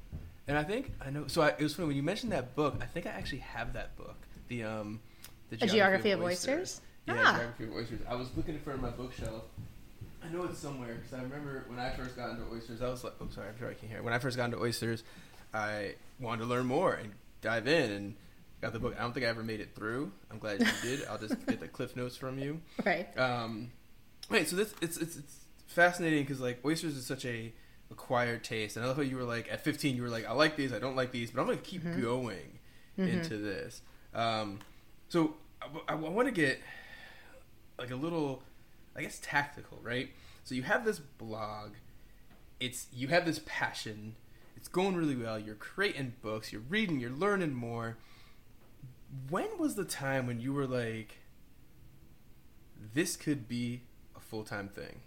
[0.49, 1.29] And I think I know.
[1.29, 2.75] So I, it was funny when you mentioned that book.
[2.81, 4.17] I think I actually have that book.
[4.49, 4.99] The um,
[5.51, 6.81] the a geography of oysters.
[7.07, 7.37] Yeah, Ah.
[7.37, 8.01] geography of oysters.
[8.09, 9.45] I was looking for it in my bookshelf.
[10.25, 12.83] I know it's somewhere because I remember when I first got into oysters.
[12.83, 14.59] I was like, "Oh, sorry, I'm sure I can hear." When I first got into
[14.59, 15.05] oysters,
[15.53, 18.15] I wanted to learn more and dive in and
[18.61, 18.95] got the book.
[18.97, 20.13] I don't think I ever made it through.
[20.31, 21.07] I'm glad you did.
[21.07, 22.61] I'll just get the cliff notes from you.
[22.85, 23.17] right.
[23.19, 23.73] Um,
[24.31, 27.53] wait, so this it's it's, it's fascinating because like oysters is such a
[27.91, 30.33] acquired taste, and I love how you were like at 15, you were like, I
[30.33, 32.59] like these, I don't like these, but I'm gonna keep going
[32.97, 33.83] into this.
[34.15, 34.59] Um,
[35.09, 35.35] so
[35.89, 36.61] I, want to get
[37.79, 38.43] like a little,
[38.97, 40.11] I guess, tactical, right?
[40.45, 41.73] So you have this blog,
[42.61, 44.17] it's you have this passion,
[44.57, 45.39] it's going really well.
[45.39, 47.97] You're creating books, you're reading, you're learning more.
[49.29, 51.19] When was the time when you were like,
[52.95, 53.83] this could be
[54.17, 55.01] a full time thing,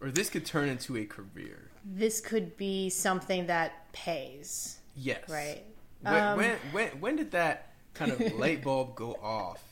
[0.00, 1.70] or this could turn into a career?
[1.84, 4.78] This could be something that pays.
[4.96, 5.28] Yes.
[5.28, 5.64] Right.
[6.00, 9.62] When, Um, when when when did that kind of light bulb go off?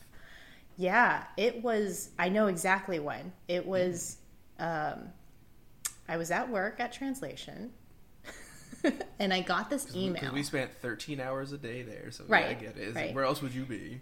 [0.77, 2.09] Yeah, it was.
[2.17, 3.31] I know exactly when.
[3.47, 4.17] It was.
[4.59, 5.09] Um,
[6.07, 7.71] I was at work at translation,
[9.19, 10.31] and I got this email.
[10.33, 12.89] we spent 13 hours a day there, so yeah, I get it.
[12.89, 13.13] Is- right.
[13.13, 13.99] Where else would you be?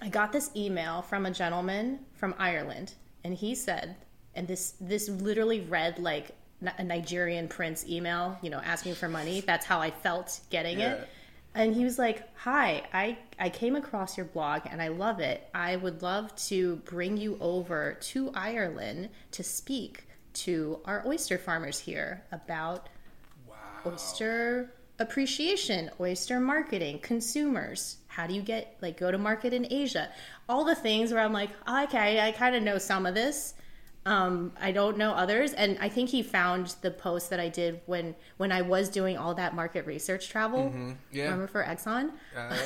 [0.00, 3.96] I got this email from a gentleman from Ireland, and he said,
[4.34, 6.30] and this this literally read like
[6.78, 9.40] a Nigerian prince email, you know, asking for money.
[9.40, 10.92] That's how I felt getting Yeah.
[10.94, 11.08] it.
[11.54, 15.48] And he was like, "Hi, I I came across your blog and I love it.
[15.54, 21.78] I would love to bring you over to Ireland to speak to our oyster farmers
[21.80, 22.88] here about
[23.46, 23.56] Wow.
[23.92, 27.96] oyster appreciation, oyster marketing, consumers.
[28.06, 30.10] How do you get like go to market in Asia?
[30.48, 33.54] All the things where I'm like, oh, okay, I kind of know some of this.
[34.04, 37.80] Um, I don't know others, and I think he found the post that I did
[37.86, 40.64] when when I was doing all that market research travel.
[40.70, 40.92] Mm-hmm.
[41.12, 41.24] Yeah.
[41.24, 42.10] Remember for Exxon?
[42.36, 42.56] Uh,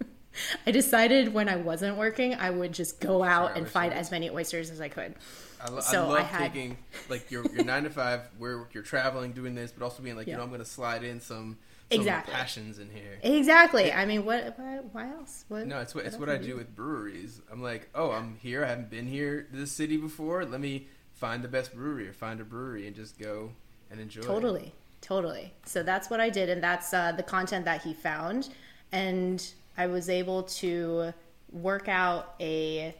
[0.66, 4.30] I decided when I wasn't working, I would just go out and find as many
[4.30, 5.14] oysters as I could.
[5.62, 6.76] I, lo- So I love I had- taking
[7.10, 10.26] like your your nine to five where you're traveling doing this, but also being like
[10.26, 11.58] you know I'm gonna slide in some, some of my
[11.90, 12.34] Exactly.
[12.34, 13.18] passions in here.
[13.22, 13.92] Exactly.
[13.92, 14.58] I mean, what?
[14.58, 15.44] what why else?
[15.48, 17.40] What, No, it's what it's what I do with breweries.
[17.52, 18.64] I'm like, oh, I'm here.
[18.64, 20.44] I haven't been here this city before.
[20.44, 23.50] Let me find the best brewery or find a brewery and just go
[23.90, 24.20] and enjoy.
[24.22, 24.24] it.
[24.26, 25.52] Totally, totally.
[25.66, 28.48] So that's what I did, and that's uh, the content that he found,
[28.92, 31.12] and I was able to
[31.52, 32.94] work out a,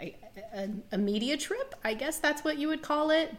[0.00, 0.16] a
[0.54, 1.74] a, a media trip.
[1.84, 3.34] I guess that's what you would call it,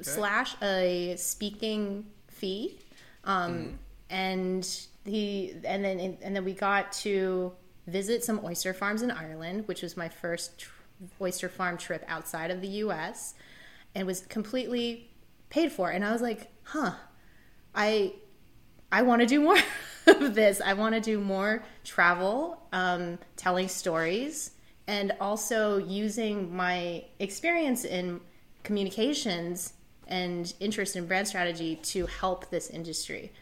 [0.00, 2.78] slash a speaking fee,
[3.24, 3.78] um,
[4.10, 4.68] and
[5.04, 7.52] he and then and then we got to
[7.86, 10.66] visit some oyster farms in Ireland, which was my first
[11.20, 13.34] oyster farm trip outside of the U.S.
[13.94, 15.10] and was completely
[15.48, 15.90] paid for.
[15.90, 16.92] And I was like, huh,
[17.74, 18.14] I
[18.92, 19.58] I want to do more
[20.06, 20.60] of this.
[20.60, 24.52] I want to do more travel, um, telling stories,
[24.86, 28.20] and also using my experience in
[28.64, 29.74] communications
[30.08, 33.32] and interest in brand strategy to help this industry.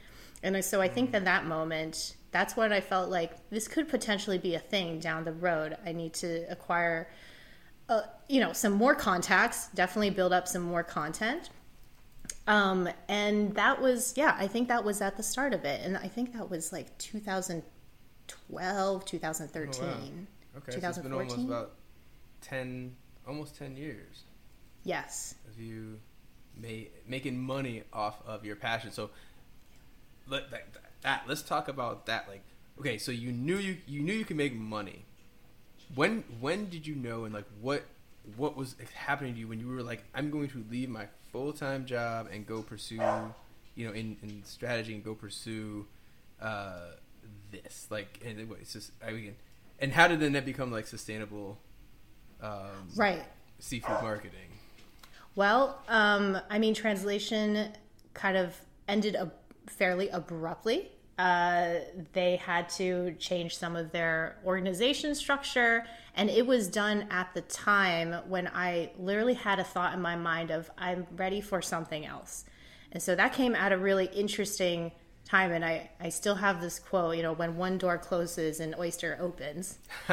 [0.43, 4.39] And so I think that that moment, that's when I felt like this could potentially
[4.39, 5.77] be a thing down the road.
[5.85, 7.11] I need to acquire,
[7.89, 11.51] uh, you know, some more contacts, definitely build up some more content.
[12.47, 15.81] Um, and that was, yeah, I think that was at the start of it.
[15.85, 19.85] And I think that was like 2012, 2013.
[19.85, 19.99] Oh,
[20.59, 21.75] Okay, so it's been almost about
[22.41, 22.97] ten,
[23.29, 24.25] almost ten years
[24.83, 25.37] Yes.
[25.47, 26.01] of you
[26.61, 28.91] ma- making money off of your passion.
[28.91, 29.11] So
[30.29, 30.67] let that,
[31.03, 32.29] that let's talk about that.
[32.29, 32.43] Like,
[32.81, 35.05] okay, so you knew you you knew you could make money.
[35.95, 37.85] When when did you know and like what
[38.37, 41.53] what was happening to you when you were like I'm going to leave my full
[41.53, 43.01] time job and go pursue
[43.75, 45.87] you know in, in strategy and go pursue
[46.43, 46.93] uh,
[47.51, 49.37] this like and it, it's just I mean
[49.79, 51.59] and how did then that become like sustainable
[52.43, 53.23] um, Right.
[53.59, 54.49] seafood marketing?
[55.35, 57.73] Well, um, I mean, translation
[58.15, 58.57] kind of
[58.89, 59.33] ended ab-
[59.69, 60.91] fairly abruptly.
[61.19, 61.81] Uh,
[62.13, 67.41] they had to change some of their organization structure, and it was done at the
[67.43, 72.07] time when I literally had a thought in my mind of I'm ready for something
[72.07, 72.45] else.
[72.93, 74.93] And so that came at a really interesting
[75.29, 78.75] time, and I, I still have this quote, you know, when one door closes, an
[78.79, 79.79] oyster opens.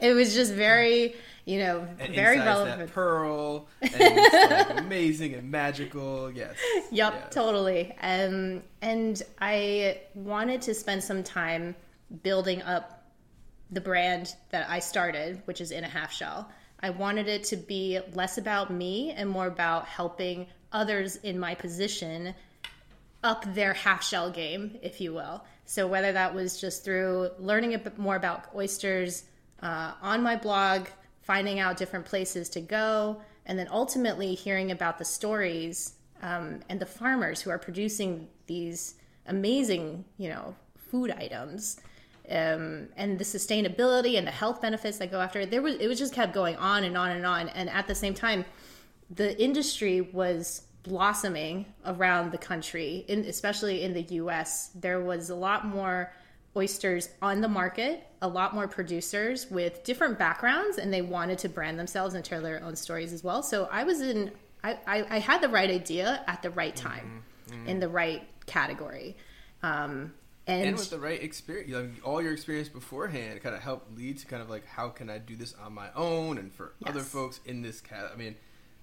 [0.00, 2.78] it was just very, you know, And very relevant.
[2.78, 6.30] That pearl, like amazing and magical.
[6.32, 6.56] Yes.
[6.90, 7.28] Yep, Yeah.
[7.30, 7.94] totally.
[8.00, 11.74] Um, and I wanted to spend some time
[12.22, 13.04] building up
[13.70, 16.50] the brand that I started, which is in a half shell.
[16.80, 21.54] I wanted it to be less about me and more about helping others in my
[21.54, 22.34] position
[23.22, 25.44] up their half shell game, if you will.
[25.64, 29.24] So whether that was just through learning a bit more about oysters
[29.62, 30.88] uh, on my blog,
[31.22, 36.80] finding out different places to go, and then ultimately hearing about the stories um, and
[36.80, 38.94] the farmers who are producing these
[39.26, 40.54] amazing, you know,
[40.90, 41.80] food items.
[42.30, 45.50] Um, and the sustainability and the health benefits that go after it.
[45.50, 47.48] There was it was just kept going on and on and on.
[47.48, 48.44] And at the same time,
[49.10, 54.70] the industry was blossoming around the country, in, especially in the U.S.
[54.74, 56.12] There was a lot more
[56.56, 61.48] oysters on the market, a lot more producers with different backgrounds, and they wanted to
[61.48, 63.42] brand themselves and tell their own stories as well.
[63.42, 64.32] So I was in,
[64.62, 67.24] I, I, I had the right idea at the right time,
[67.66, 69.16] in the right category.
[69.62, 70.12] Um,
[70.46, 74.18] and, And with the right experience, like all your experience beforehand, kind of helped lead
[74.18, 77.00] to kind of like how can I do this on my own and for other
[77.00, 78.10] folks in this cat.
[78.12, 78.34] I mean,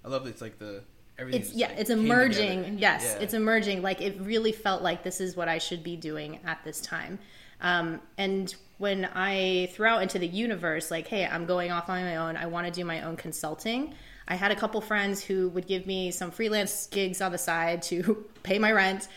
[0.05, 0.83] I love that it's like the
[1.19, 1.41] everything.
[1.41, 2.77] it's yeah like, it's emerging.
[2.79, 3.23] Yes Yeah.
[3.23, 3.81] it's emerging.
[3.81, 7.19] Like it really felt like this is what i should be doing at this time.
[7.61, 12.01] Um, and when i threw out into the universe like hey i'm going off on
[12.03, 12.37] my own.
[12.37, 13.93] I want to do my own consulting.
[14.31, 17.81] I had a couple friends who would give me some freelance gigs on the side
[17.83, 19.07] to pay my rent.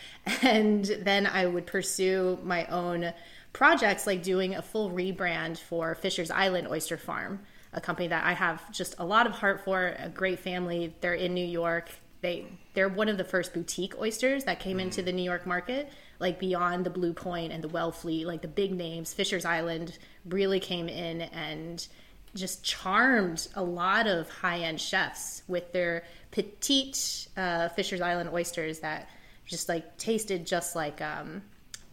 [0.41, 3.13] And then i would pursue my own
[3.53, 7.39] projects like doing a full rebrand for fisher's island oyster farm
[7.73, 10.93] a company that I have just a lot of heart for, a great family.
[11.01, 11.89] They're in New York.
[12.21, 15.91] They they're one of the first boutique oysters that came into the New York market,
[16.19, 19.13] like beyond the Blue Point and the Wellfleet, like the big names.
[19.13, 21.85] Fisher's Island really came in and
[22.33, 28.79] just charmed a lot of high end chefs with their petite uh, Fisher's Island oysters
[28.79, 29.09] that
[29.45, 31.41] just like tasted just like um,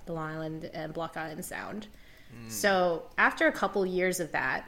[0.09, 1.87] Island and Block Island Sound.
[2.49, 4.65] So after a couple years of that,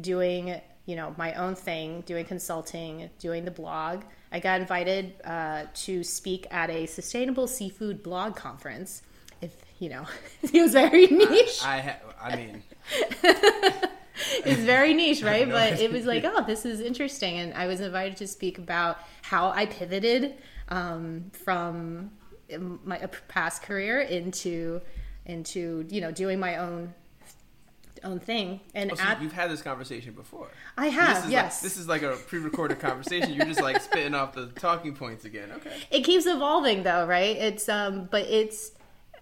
[0.00, 4.02] doing you know my own thing, doing consulting, doing the blog,
[4.34, 9.02] I got invited uh, to speak at a sustainable seafood blog conference.
[9.40, 10.06] If you know,
[10.42, 11.60] it was very niche.
[11.64, 12.62] I ha- I mean,
[14.44, 15.48] it's very niche, right?
[15.48, 18.98] but it was like, oh, this is interesting, and I was invited to speak about
[19.22, 20.34] how I pivoted
[20.68, 22.10] um, from
[22.84, 24.80] my past career into
[25.26, 26.92] into you know doing my own
[28.04, 28.60] own thing.
[28.74, 30.48] And oh, so at, you've had this conversation before.
[30.76, 31.56] I So have, this is yes.
[31.56, 33.32] Like, this is like a pre-recorded conversation.
[33.32, 35.50] You're just like spitting off the talking points again.
[35.56, 35.72] Okay.
[35.90, 38.72] it keeps evolving though right it's um but it's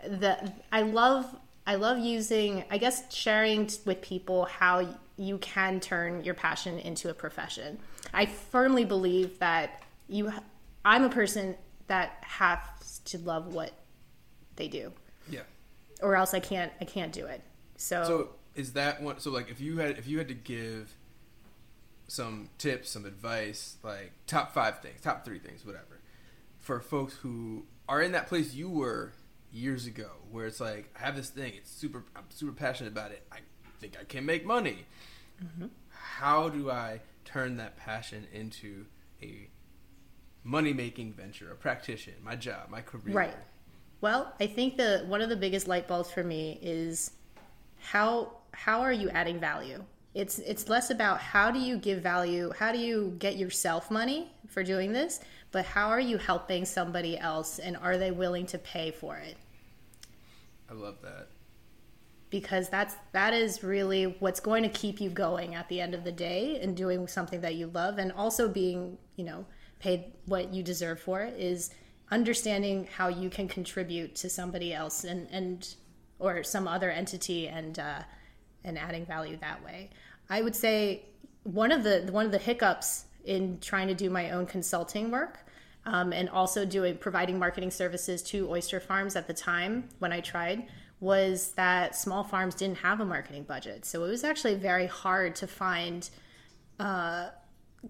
[0.07, 1.25] the i love
[1.67, 4.85] i love using i guess sharing with people how
[5.17, 7.79] you can turn your passion into a profession
[8.13, 10.33] i firmly believe that you
[10.85, 11.55] i'm a person
[11.87, 12.59] that has
[13.05, 13.71] to love what
[14.57, 14.93] they do
[15.31, 15.41] Yeah.
[16.03, 17.43] or else i can't i can't do it
[17.77, 19.19] so, So is that one?
[19.21, 20.95] So like, if you had if you had to give
[22.07, 26.01] some tips, some advice, like top five things, top three things, whatever,
[26.59, 29.13] for folks who are in that place you were
[29.51, 33.13] years ago, where it's like I have this thing, it's super, I'm super passionate about
[33.13, 33.27] it.
[33.33, 33.39] I
[33.81, 34.85] think I can make money.
[35.43, 35.67] Mm-hmm.
[35.91, 38.87] How do I turn that passion into
[39.23, 39.49] a
[40.45, 43.15] money making venture, a practitioner, my job, my career?
[43.15, 43.37] Right.
[44.01, 47.13] Well, I think the one of the biggest light bulbs for me is
[47.83, 49.85] how how are you adding value?
[50.15, 54.31] It's it's less about how do you give value, how do you get yourself money
[54.49, 55.21] for doing this,
[55.53, 59.37] but how are you helping somebody else and are they willing to pay for it?
[60.71, 61.29] I love that.
[62.31, 66.05] because that's that is really what's going to keep you going at the end of
[66.05, 69.45] the day and doing something that you love and also being you know
[69.81, 71.71] paid what you deserve for it is
[72.11, 75.75] understanding how you can contribute to somebody else and and
[76.23, 78.01] or some other entity and uh,
[78.65, 79.91] and adding value that way
[80.31, 81.03] i would say
[81.43, 85.39] one of the one of the hiccups in trying to do my own consulting work
[85.85, 90.21] um, and also doing providing marketing services to oyster farms at the time when I
[90.21, 90.65] tried
[91.01, 93.85] was that small farms didn't have a marketing budget.
[93.85, 96.09] So it was actually very hard to find
[96.79, 97.31] uh,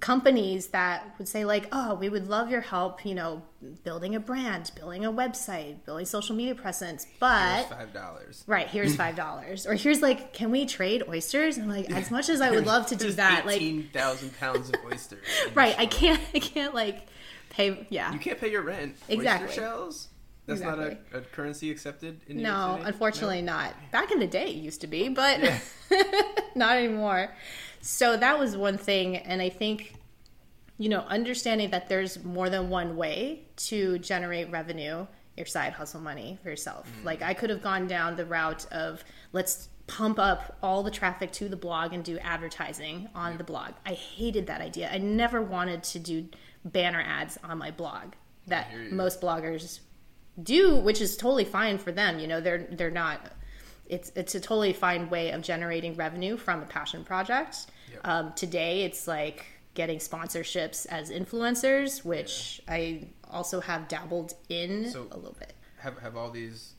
[0.00, 3.42] companies that would say like, "Oh, we would love your help, you know,
[3.84, 8.44] building a brand, building a website, building social media presence, but." five dollars.
[8.46, 11.58] Right, here's five dollars, or here's like, can we trade oysters?
[11.58, 14.70] I'm like, as much as I would love to do that, like, eighteen thousand pounds
[14.70, 15.26] of oysters.
[15.54, 17.06] right, I can't, I can't like
[17.50, 18.96] pay, yeah, You can't pay your rent.
[19.08, 19.48] Exactly.
[19.48, 20.08] Oyster shells.
[20.46, 23.74] That's not a, a currency accepted in New No, unfortunately not.
[23.92, 25.58] Back in the day, it used to be, but Yeah.
[26.56, 27.30] not anymore.
[27.82, 29.94] So that was one thing, and I think
[30.78, 35.06] you know understanding that there's more than one way to generate revenue,
[35.36, 36.88] your side hustle money for yourself.
[37.04, 39.02] Like I could have gone down the route of
[39.32, 43.72] let's pump up all the traffic to the blog and do advertising on the blog.
[43.84, 44.88] I hated that idea.
[44.90, 46.28] I never wanted to do
[46.64, 48.12] banner ads on my blog
[48.46, 49.80] that most bloggers
[50.40, 52.20] do, which is totally fine for them.
[52.20, 53.32] You know, they're they're not.
[53.92, 57.66] It's it's a totally fine way of generating revenue from a passion project.
[57.92, 58.00] Yep.
[58.04, 65.08] Um, today, it's like getting sponsorships as influencers, which I also have dabbled in So-
[65.10, 65.52] a little bit.
[65.78, 66.72] Have have all these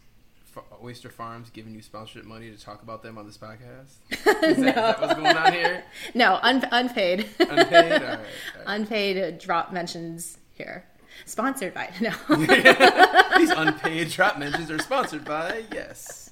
[0.84, 3.94] oyster farms given you sponsorship money to talk about them on this podcast?
[4.12, 5.84] Is, that, is that what's going on here?
[6.16, 7.50] No, un- unpaid, Unpaid.
[7.50, 8.02] All right.
[8.04, 8.20] all right.
[8.68, 10.86] unpaid drop mentions here.
[11.26, 12.12] Sponsored by no.
[13.38, 16.32] These unpaid drop mentions are sponsored by yes.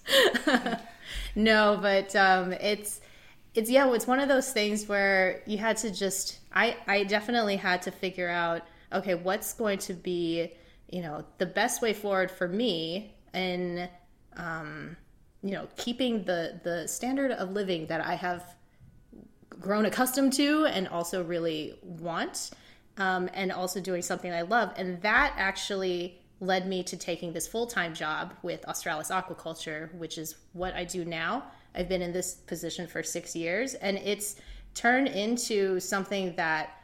[1.35, 3.01] no but um it's
[3.53, 7.55] it's yeah it's one of those things where you had to just i i definitely
[7.55, 10.51] had to figure out okay what's going to be
[10.89, 13.87] you know the best way forward for me in
[14.37, 14.95] um
[15.43, 18.55] you know keeping the the standard of living that i have
[19.59, 22.51] grown accustomed to and also really want
[22.97, 24.73] um, and also doing something I love.
[24.77, 30.17] And that actually led me to taking this full time job with Australis Aquaculture, which
[30.17, 31.43] is what I do now.
[31.73, 34.35] I've been in this position for six years, and it's
[34.73, 36.81] turned into something that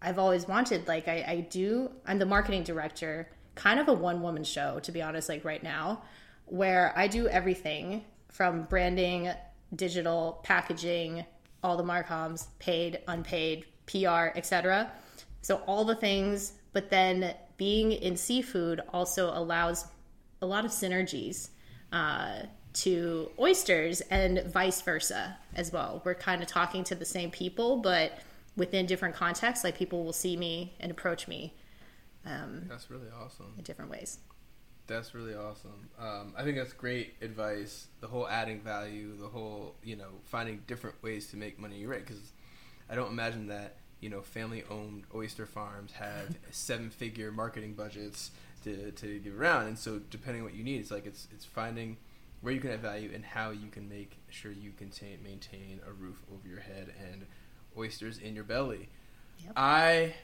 [0.00, 0.88] I've always wanted.
[0.88, 4.92] Like, I, I do, I'm the marketing director, kind of a one woman show, to
[4.92, 6.02] be honest, like right now,
[6.46, 9.30] where I do everything from branding,
[9.74, 11.24] digital, packaging,
[11.62, 14.92] all the marcoms, paid, unpaid, PR, etc.
[15.46, 19.86] So all the things, but then being in seafood also allows
[20.42, 21.50] a lot of synergies
[21.92, 22.40] uh,
[22.72, 26.02] to oysters and vice versa as well.
[26.04, 28.18] We're kind of talking to the same people, but
[28.56, 29.62] within different contexts.
[29.62, 31.54] Like people will see me and approach me
[32.24, 33.54] um, That's really awesome.
[33.56, 34.18] in different ways.
[34.88, 35.88] That's really awesome.
[35.96, 37.86] Um, I think that's great advice.
[38.00, 41.78] The whole adding value, the whole you know finding different ways to make money.
[41.78, 42.32] You're right because
[42.90, 48.30] I don't imagine that you know family-owned oyster farms have seven-figure marketing budgets
[48.64, 51.44] to, to give around, and so depending on what you need, it's like it's it's
[51.44, 51.96] finding
[52.40, 55.92] where you can add value and how you can make sure you contain maintain a
[55.92, 57.26] roof over your head and
[57.76, 58.88] oysters in your belly.
[59.44, 59.52] Yep.
[59.56, 60.14] I,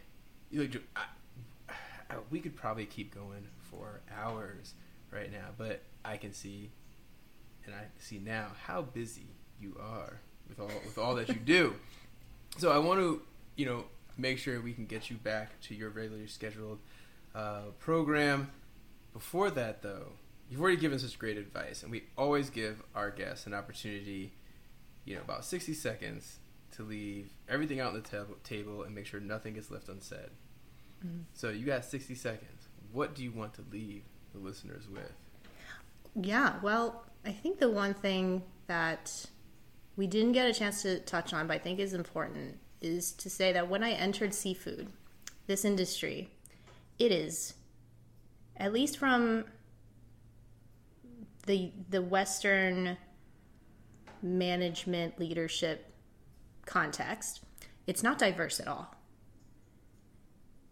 [0.51, 1.73] you know, I,
[2.11, 4.75] I, we could probably keep going for hours
[5.11, 6.71] right now, but I can see,
[7.65, 9.27] and I see now how busy
[9.61, 11.75] you are with all with all that you do.
[12.59, 13.23] So I want to,
[13.57, 13.85] you know,
[14.17, 16.79] make sure we can get you back to your regularly scheduled
[17.35, 18.51] uh, program.
[19.13, 20.13] Before that, though,
[20.49, 24.33] you've already given such great advice, and we always give our guests an opportunity,
[25.05, 26.39] you know, about sixty seconds
[26.73, 30.31] to leave everything out on the tab- table and make sure nothing gets left unsaid.
[31.07, 31.25] Mm.
[31.35, 32.69] So you got 60 seconds.
[32.93, 35.13] What do you want to leave the listeners with?
[36.15, 39.27] Yeah, well, I think the one thing that
[39.97, 43.31] we didn't get a chance to touch on, but I think is important, is to
[43.31, 44.89] say that when I entered seafood,
[45.47, 46.31] this industry,
[46.99, 47.55] it is,
[48.57, 49.45] at least from
[51.47, 52.97] the the Western
[54.23, 55.93] management leadership
[56.65, 57.41] context,
[57.87, 58.95] it's not diverse at all.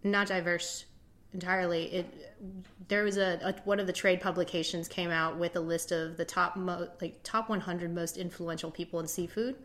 [0.02, 0.84] Not diverse
[1.32, 1.84] entirely.
[1.92, 2.36] It
[2.88, 6.16] there was a, a one of the trade publications came out with a list of
[6.16, 9.56] the top mo, like top 100 most influential people in seafood.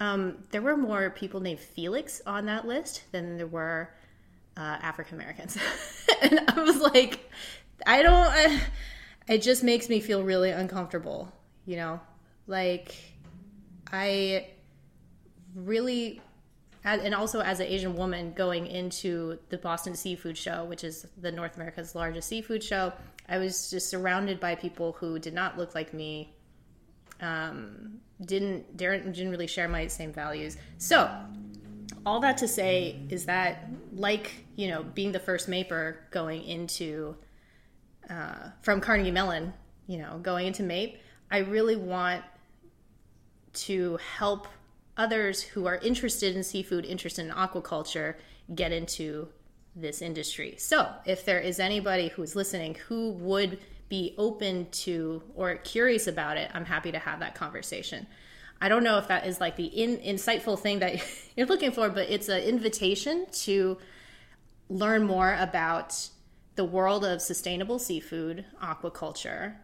[0.00, 3.90] Um, there were more people named Felix on that list than there were
[4.56, 5.56] uh, African Americans,
[6.22, 7.30] and I was like,
[7.86, 8.14] I don't.
[8.14, 8.60] I,
[9.28, 11.32] it just makes me feel really uncomfortable.
[11.64, 12.00] You know,
[12.46, 12.94] like
[13.90, 14.48] I
[15.54, 16.20] really
[16.86, 21.32] and also as an Asian woman going into the Boston Seafood Show, which is the
[21.32, 22.92] North America's largest seafood show,
[23.28, 26.35] I was just surrounded by people who did not look like me,
[27.20, 30.56] um, didn't didn't didn't really share my same values.
[30.78, 31.10] So,
[32.04, 37.16] all that to say is that, like you know, being the first MAIPer going into
[38.08, 39.52] uh, from Carnegie Mellon,
[39.86, 40.96] you know, going into MAIP,
[41.30, 42.24] I really want
[43.52, 44.48] to help
[44.96, 48.14] others who are interested in seafood, interested in aquaculture,
[48.54, 49.28] get into
[49.74, 50.54] this industry.
[50.58, 53.58] So, if there is anybody who is listening who would
[53.88, 58.06] be open to or curious about it, I'm happy to have that conversation.
[58.60, 61.02] I don't know if that is like the in, insightful thing that
[61.36, 63.78] you're looking for, but it's an invitation to
[64.68, 66.08] learn more about
[66.56, 69.56] the world of sustainable seafood, aquaculture.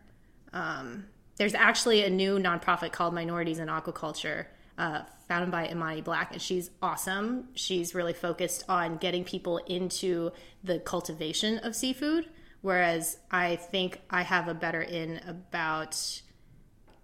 [0.53, 1.07] Um,
[1.37, 4.47] there's actually a new nonprofit called Minorities in Aquaculture
[4.79, 7.49] uh, founded by Imani Black, and she's awesome.
[7.55, 12.29] She's really focused on getting people into the cultivation of seafood,
[12.63, 16.23] whereas I think I have a better in about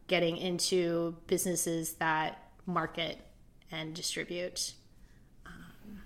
[0.06, 3.18] getting into businesses that market
[3.70, 4.72] and distribute.
[5.44, 6.00] Um,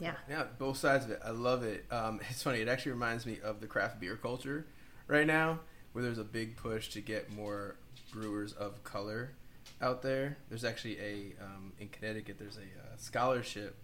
[0.00, 0.14] yeah.
[0.28, 1.20] Yeah, both sides of it.
[1.24, 1.84] I love it.
[1.90, 2.60] Um, it's funny.
[2.60, 4.66] It actually reminds me of the craft beer culture
[5.06, 5.60] right now,
[5.92, 7.76] where there's a big push to get more
[8.12, 9.32] brewers of color
[9.80, 10.38] out there.
[10.48, 12.38] There's actually a um, in Connecticut.
[12.38, 13.76] There's a uh, scholarship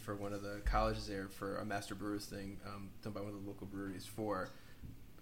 [0.00, 3.30] for one of the colleges there for a master brewers thing um, done by one
[3.30, 4.48] of the local breweries for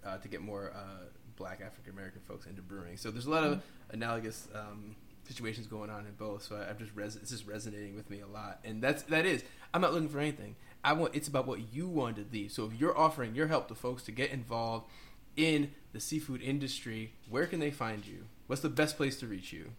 [0.05, 1.05] uh, to get more uh,
[1.35, 2.97] Black African American folks into brewing.
[2.97, 3.61] So there's a lot of
[3.91, 4.95] analogous um,
[5.27, 6.43] situations going on in both.
[6.43, 9.25] So I, I'm just res- it's just resonating with me a lot, and that's that
[9.25, 9.43] is.
[9.73, 10.55] I'm not looking for anything.
[10.83, 12.51] I want it's about what you want to leave.
[12.51, 14.87] So if you're offering your help to folks to get involved
[15.35, 18.25] in the seafood industry, where can they find you?
[18.47, 19.71] What's the best place to reach you?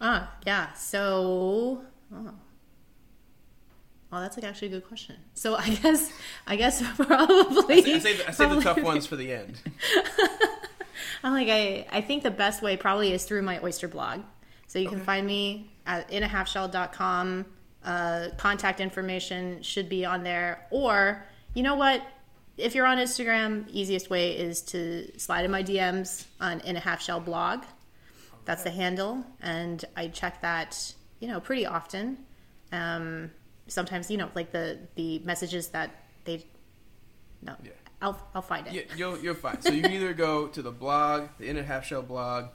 [0.00, 0.72] Ah, yeah.
[0.72, 1.82] So,
[2.12, 2.34] oh.
[4.12, 5.16] Oh, that's like actually a good question.
[5.34, 6.12] So I guess,
[6.46, 7.94] I guess probably.
[7.94, 9.60] I save, I save the tough ones for the end.
[11.24, 14.20] I'm like, I, I think the best way probably is through my oyster blog.
[14.68, 17.46] So you can find me at inahalfshell.com.
[17.84, 20.66] Uh, contact information should be on there.
[20.70, 22.02] Or, you know what?
[22.56, 26.80] If you're on Instagram, easiest way is to slide in my DMs on in a
[26.80, 27.64] half shell blog.
[28.44, 32.18] That's the handle, and I check that, you know, pretty often.
[32.72, 33.30] Um,
[33.68, 35.90] sometimes, you know, like the the messages that
[36.24, 36.44] they,
[37.42, 37.70] no, Yeah.
[38.02, 38.72] I'll I'll find it.
[38.72, 39.60] You, you'll, you're fine.
[39.62, 42.46] So you can either go to the blog, the In a Half Shell blog,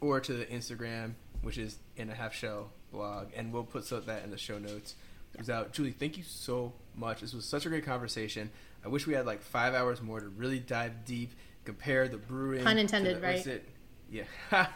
[0.00, 4.00] or to the Instagram, which is In a Half Shell blog, and we'll put so
[4.00, 4.94] that in the show notes.
[5.36, 5.72] Goes out.
[5.72, 7.20] Julie, thank you so much.
[7.20, 8.50] This was such a great conversation.
[8.84, 11.30] I wish we had like five hours more to really dive deep,
[11.64, 12.64] compare the brewing.
[12.64, 13.46] Pun intended, the- right?
[13.46, 13.68] it-
[14.10, 14.24] Yeah.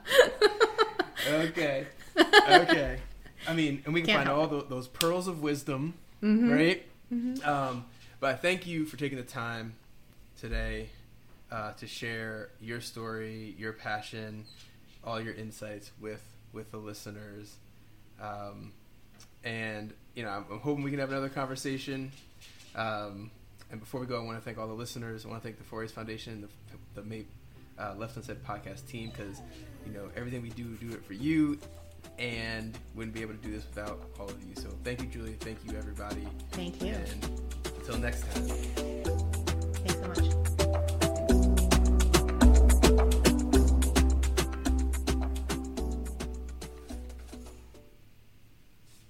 [1.30, 1.88] okay.
[2.18, 3.00] Okay.
[3.48, 6.84] I mean, and we can Can't find all tho- those pearls of wisdom right?
[7.44, 7.86] Um,
[8.20, 9.76] but I thank you for taking the time
[10.40, 10.90] today
[11.52, 14.46] uh, to share your story, your passion,
[15.04, 17.56] all your insights with with the listeners.
[18.22, 18.74] Um,
[19.44, 22.12] and you know, I'm, I'm hoping we can have another conversation.
[22.76, 23.32] Um,
[23.72, 25.26] and before we go, I want to thank all the listeners.
[25.26, 26.48] I want to thank the 4A's Foundation,
[26.96, 27.26] the, the MAIP
[27.78, 29.42] uh, Left Unsaid podcast team, because
[29.86, 31.58] you know everything we do, we do it for you,
[32.20, 34.56] and wouldn't be able to do this without all of you.
[34.56, 35.38] So thank you, Julie.
[35.40, 36.28] Thank you, everybody.
[36.52, 36.94] Thank you.
[36.94, 37.30] And
[37.78, 38.48] until next time.
[39.84, 40.37] Thanks so much.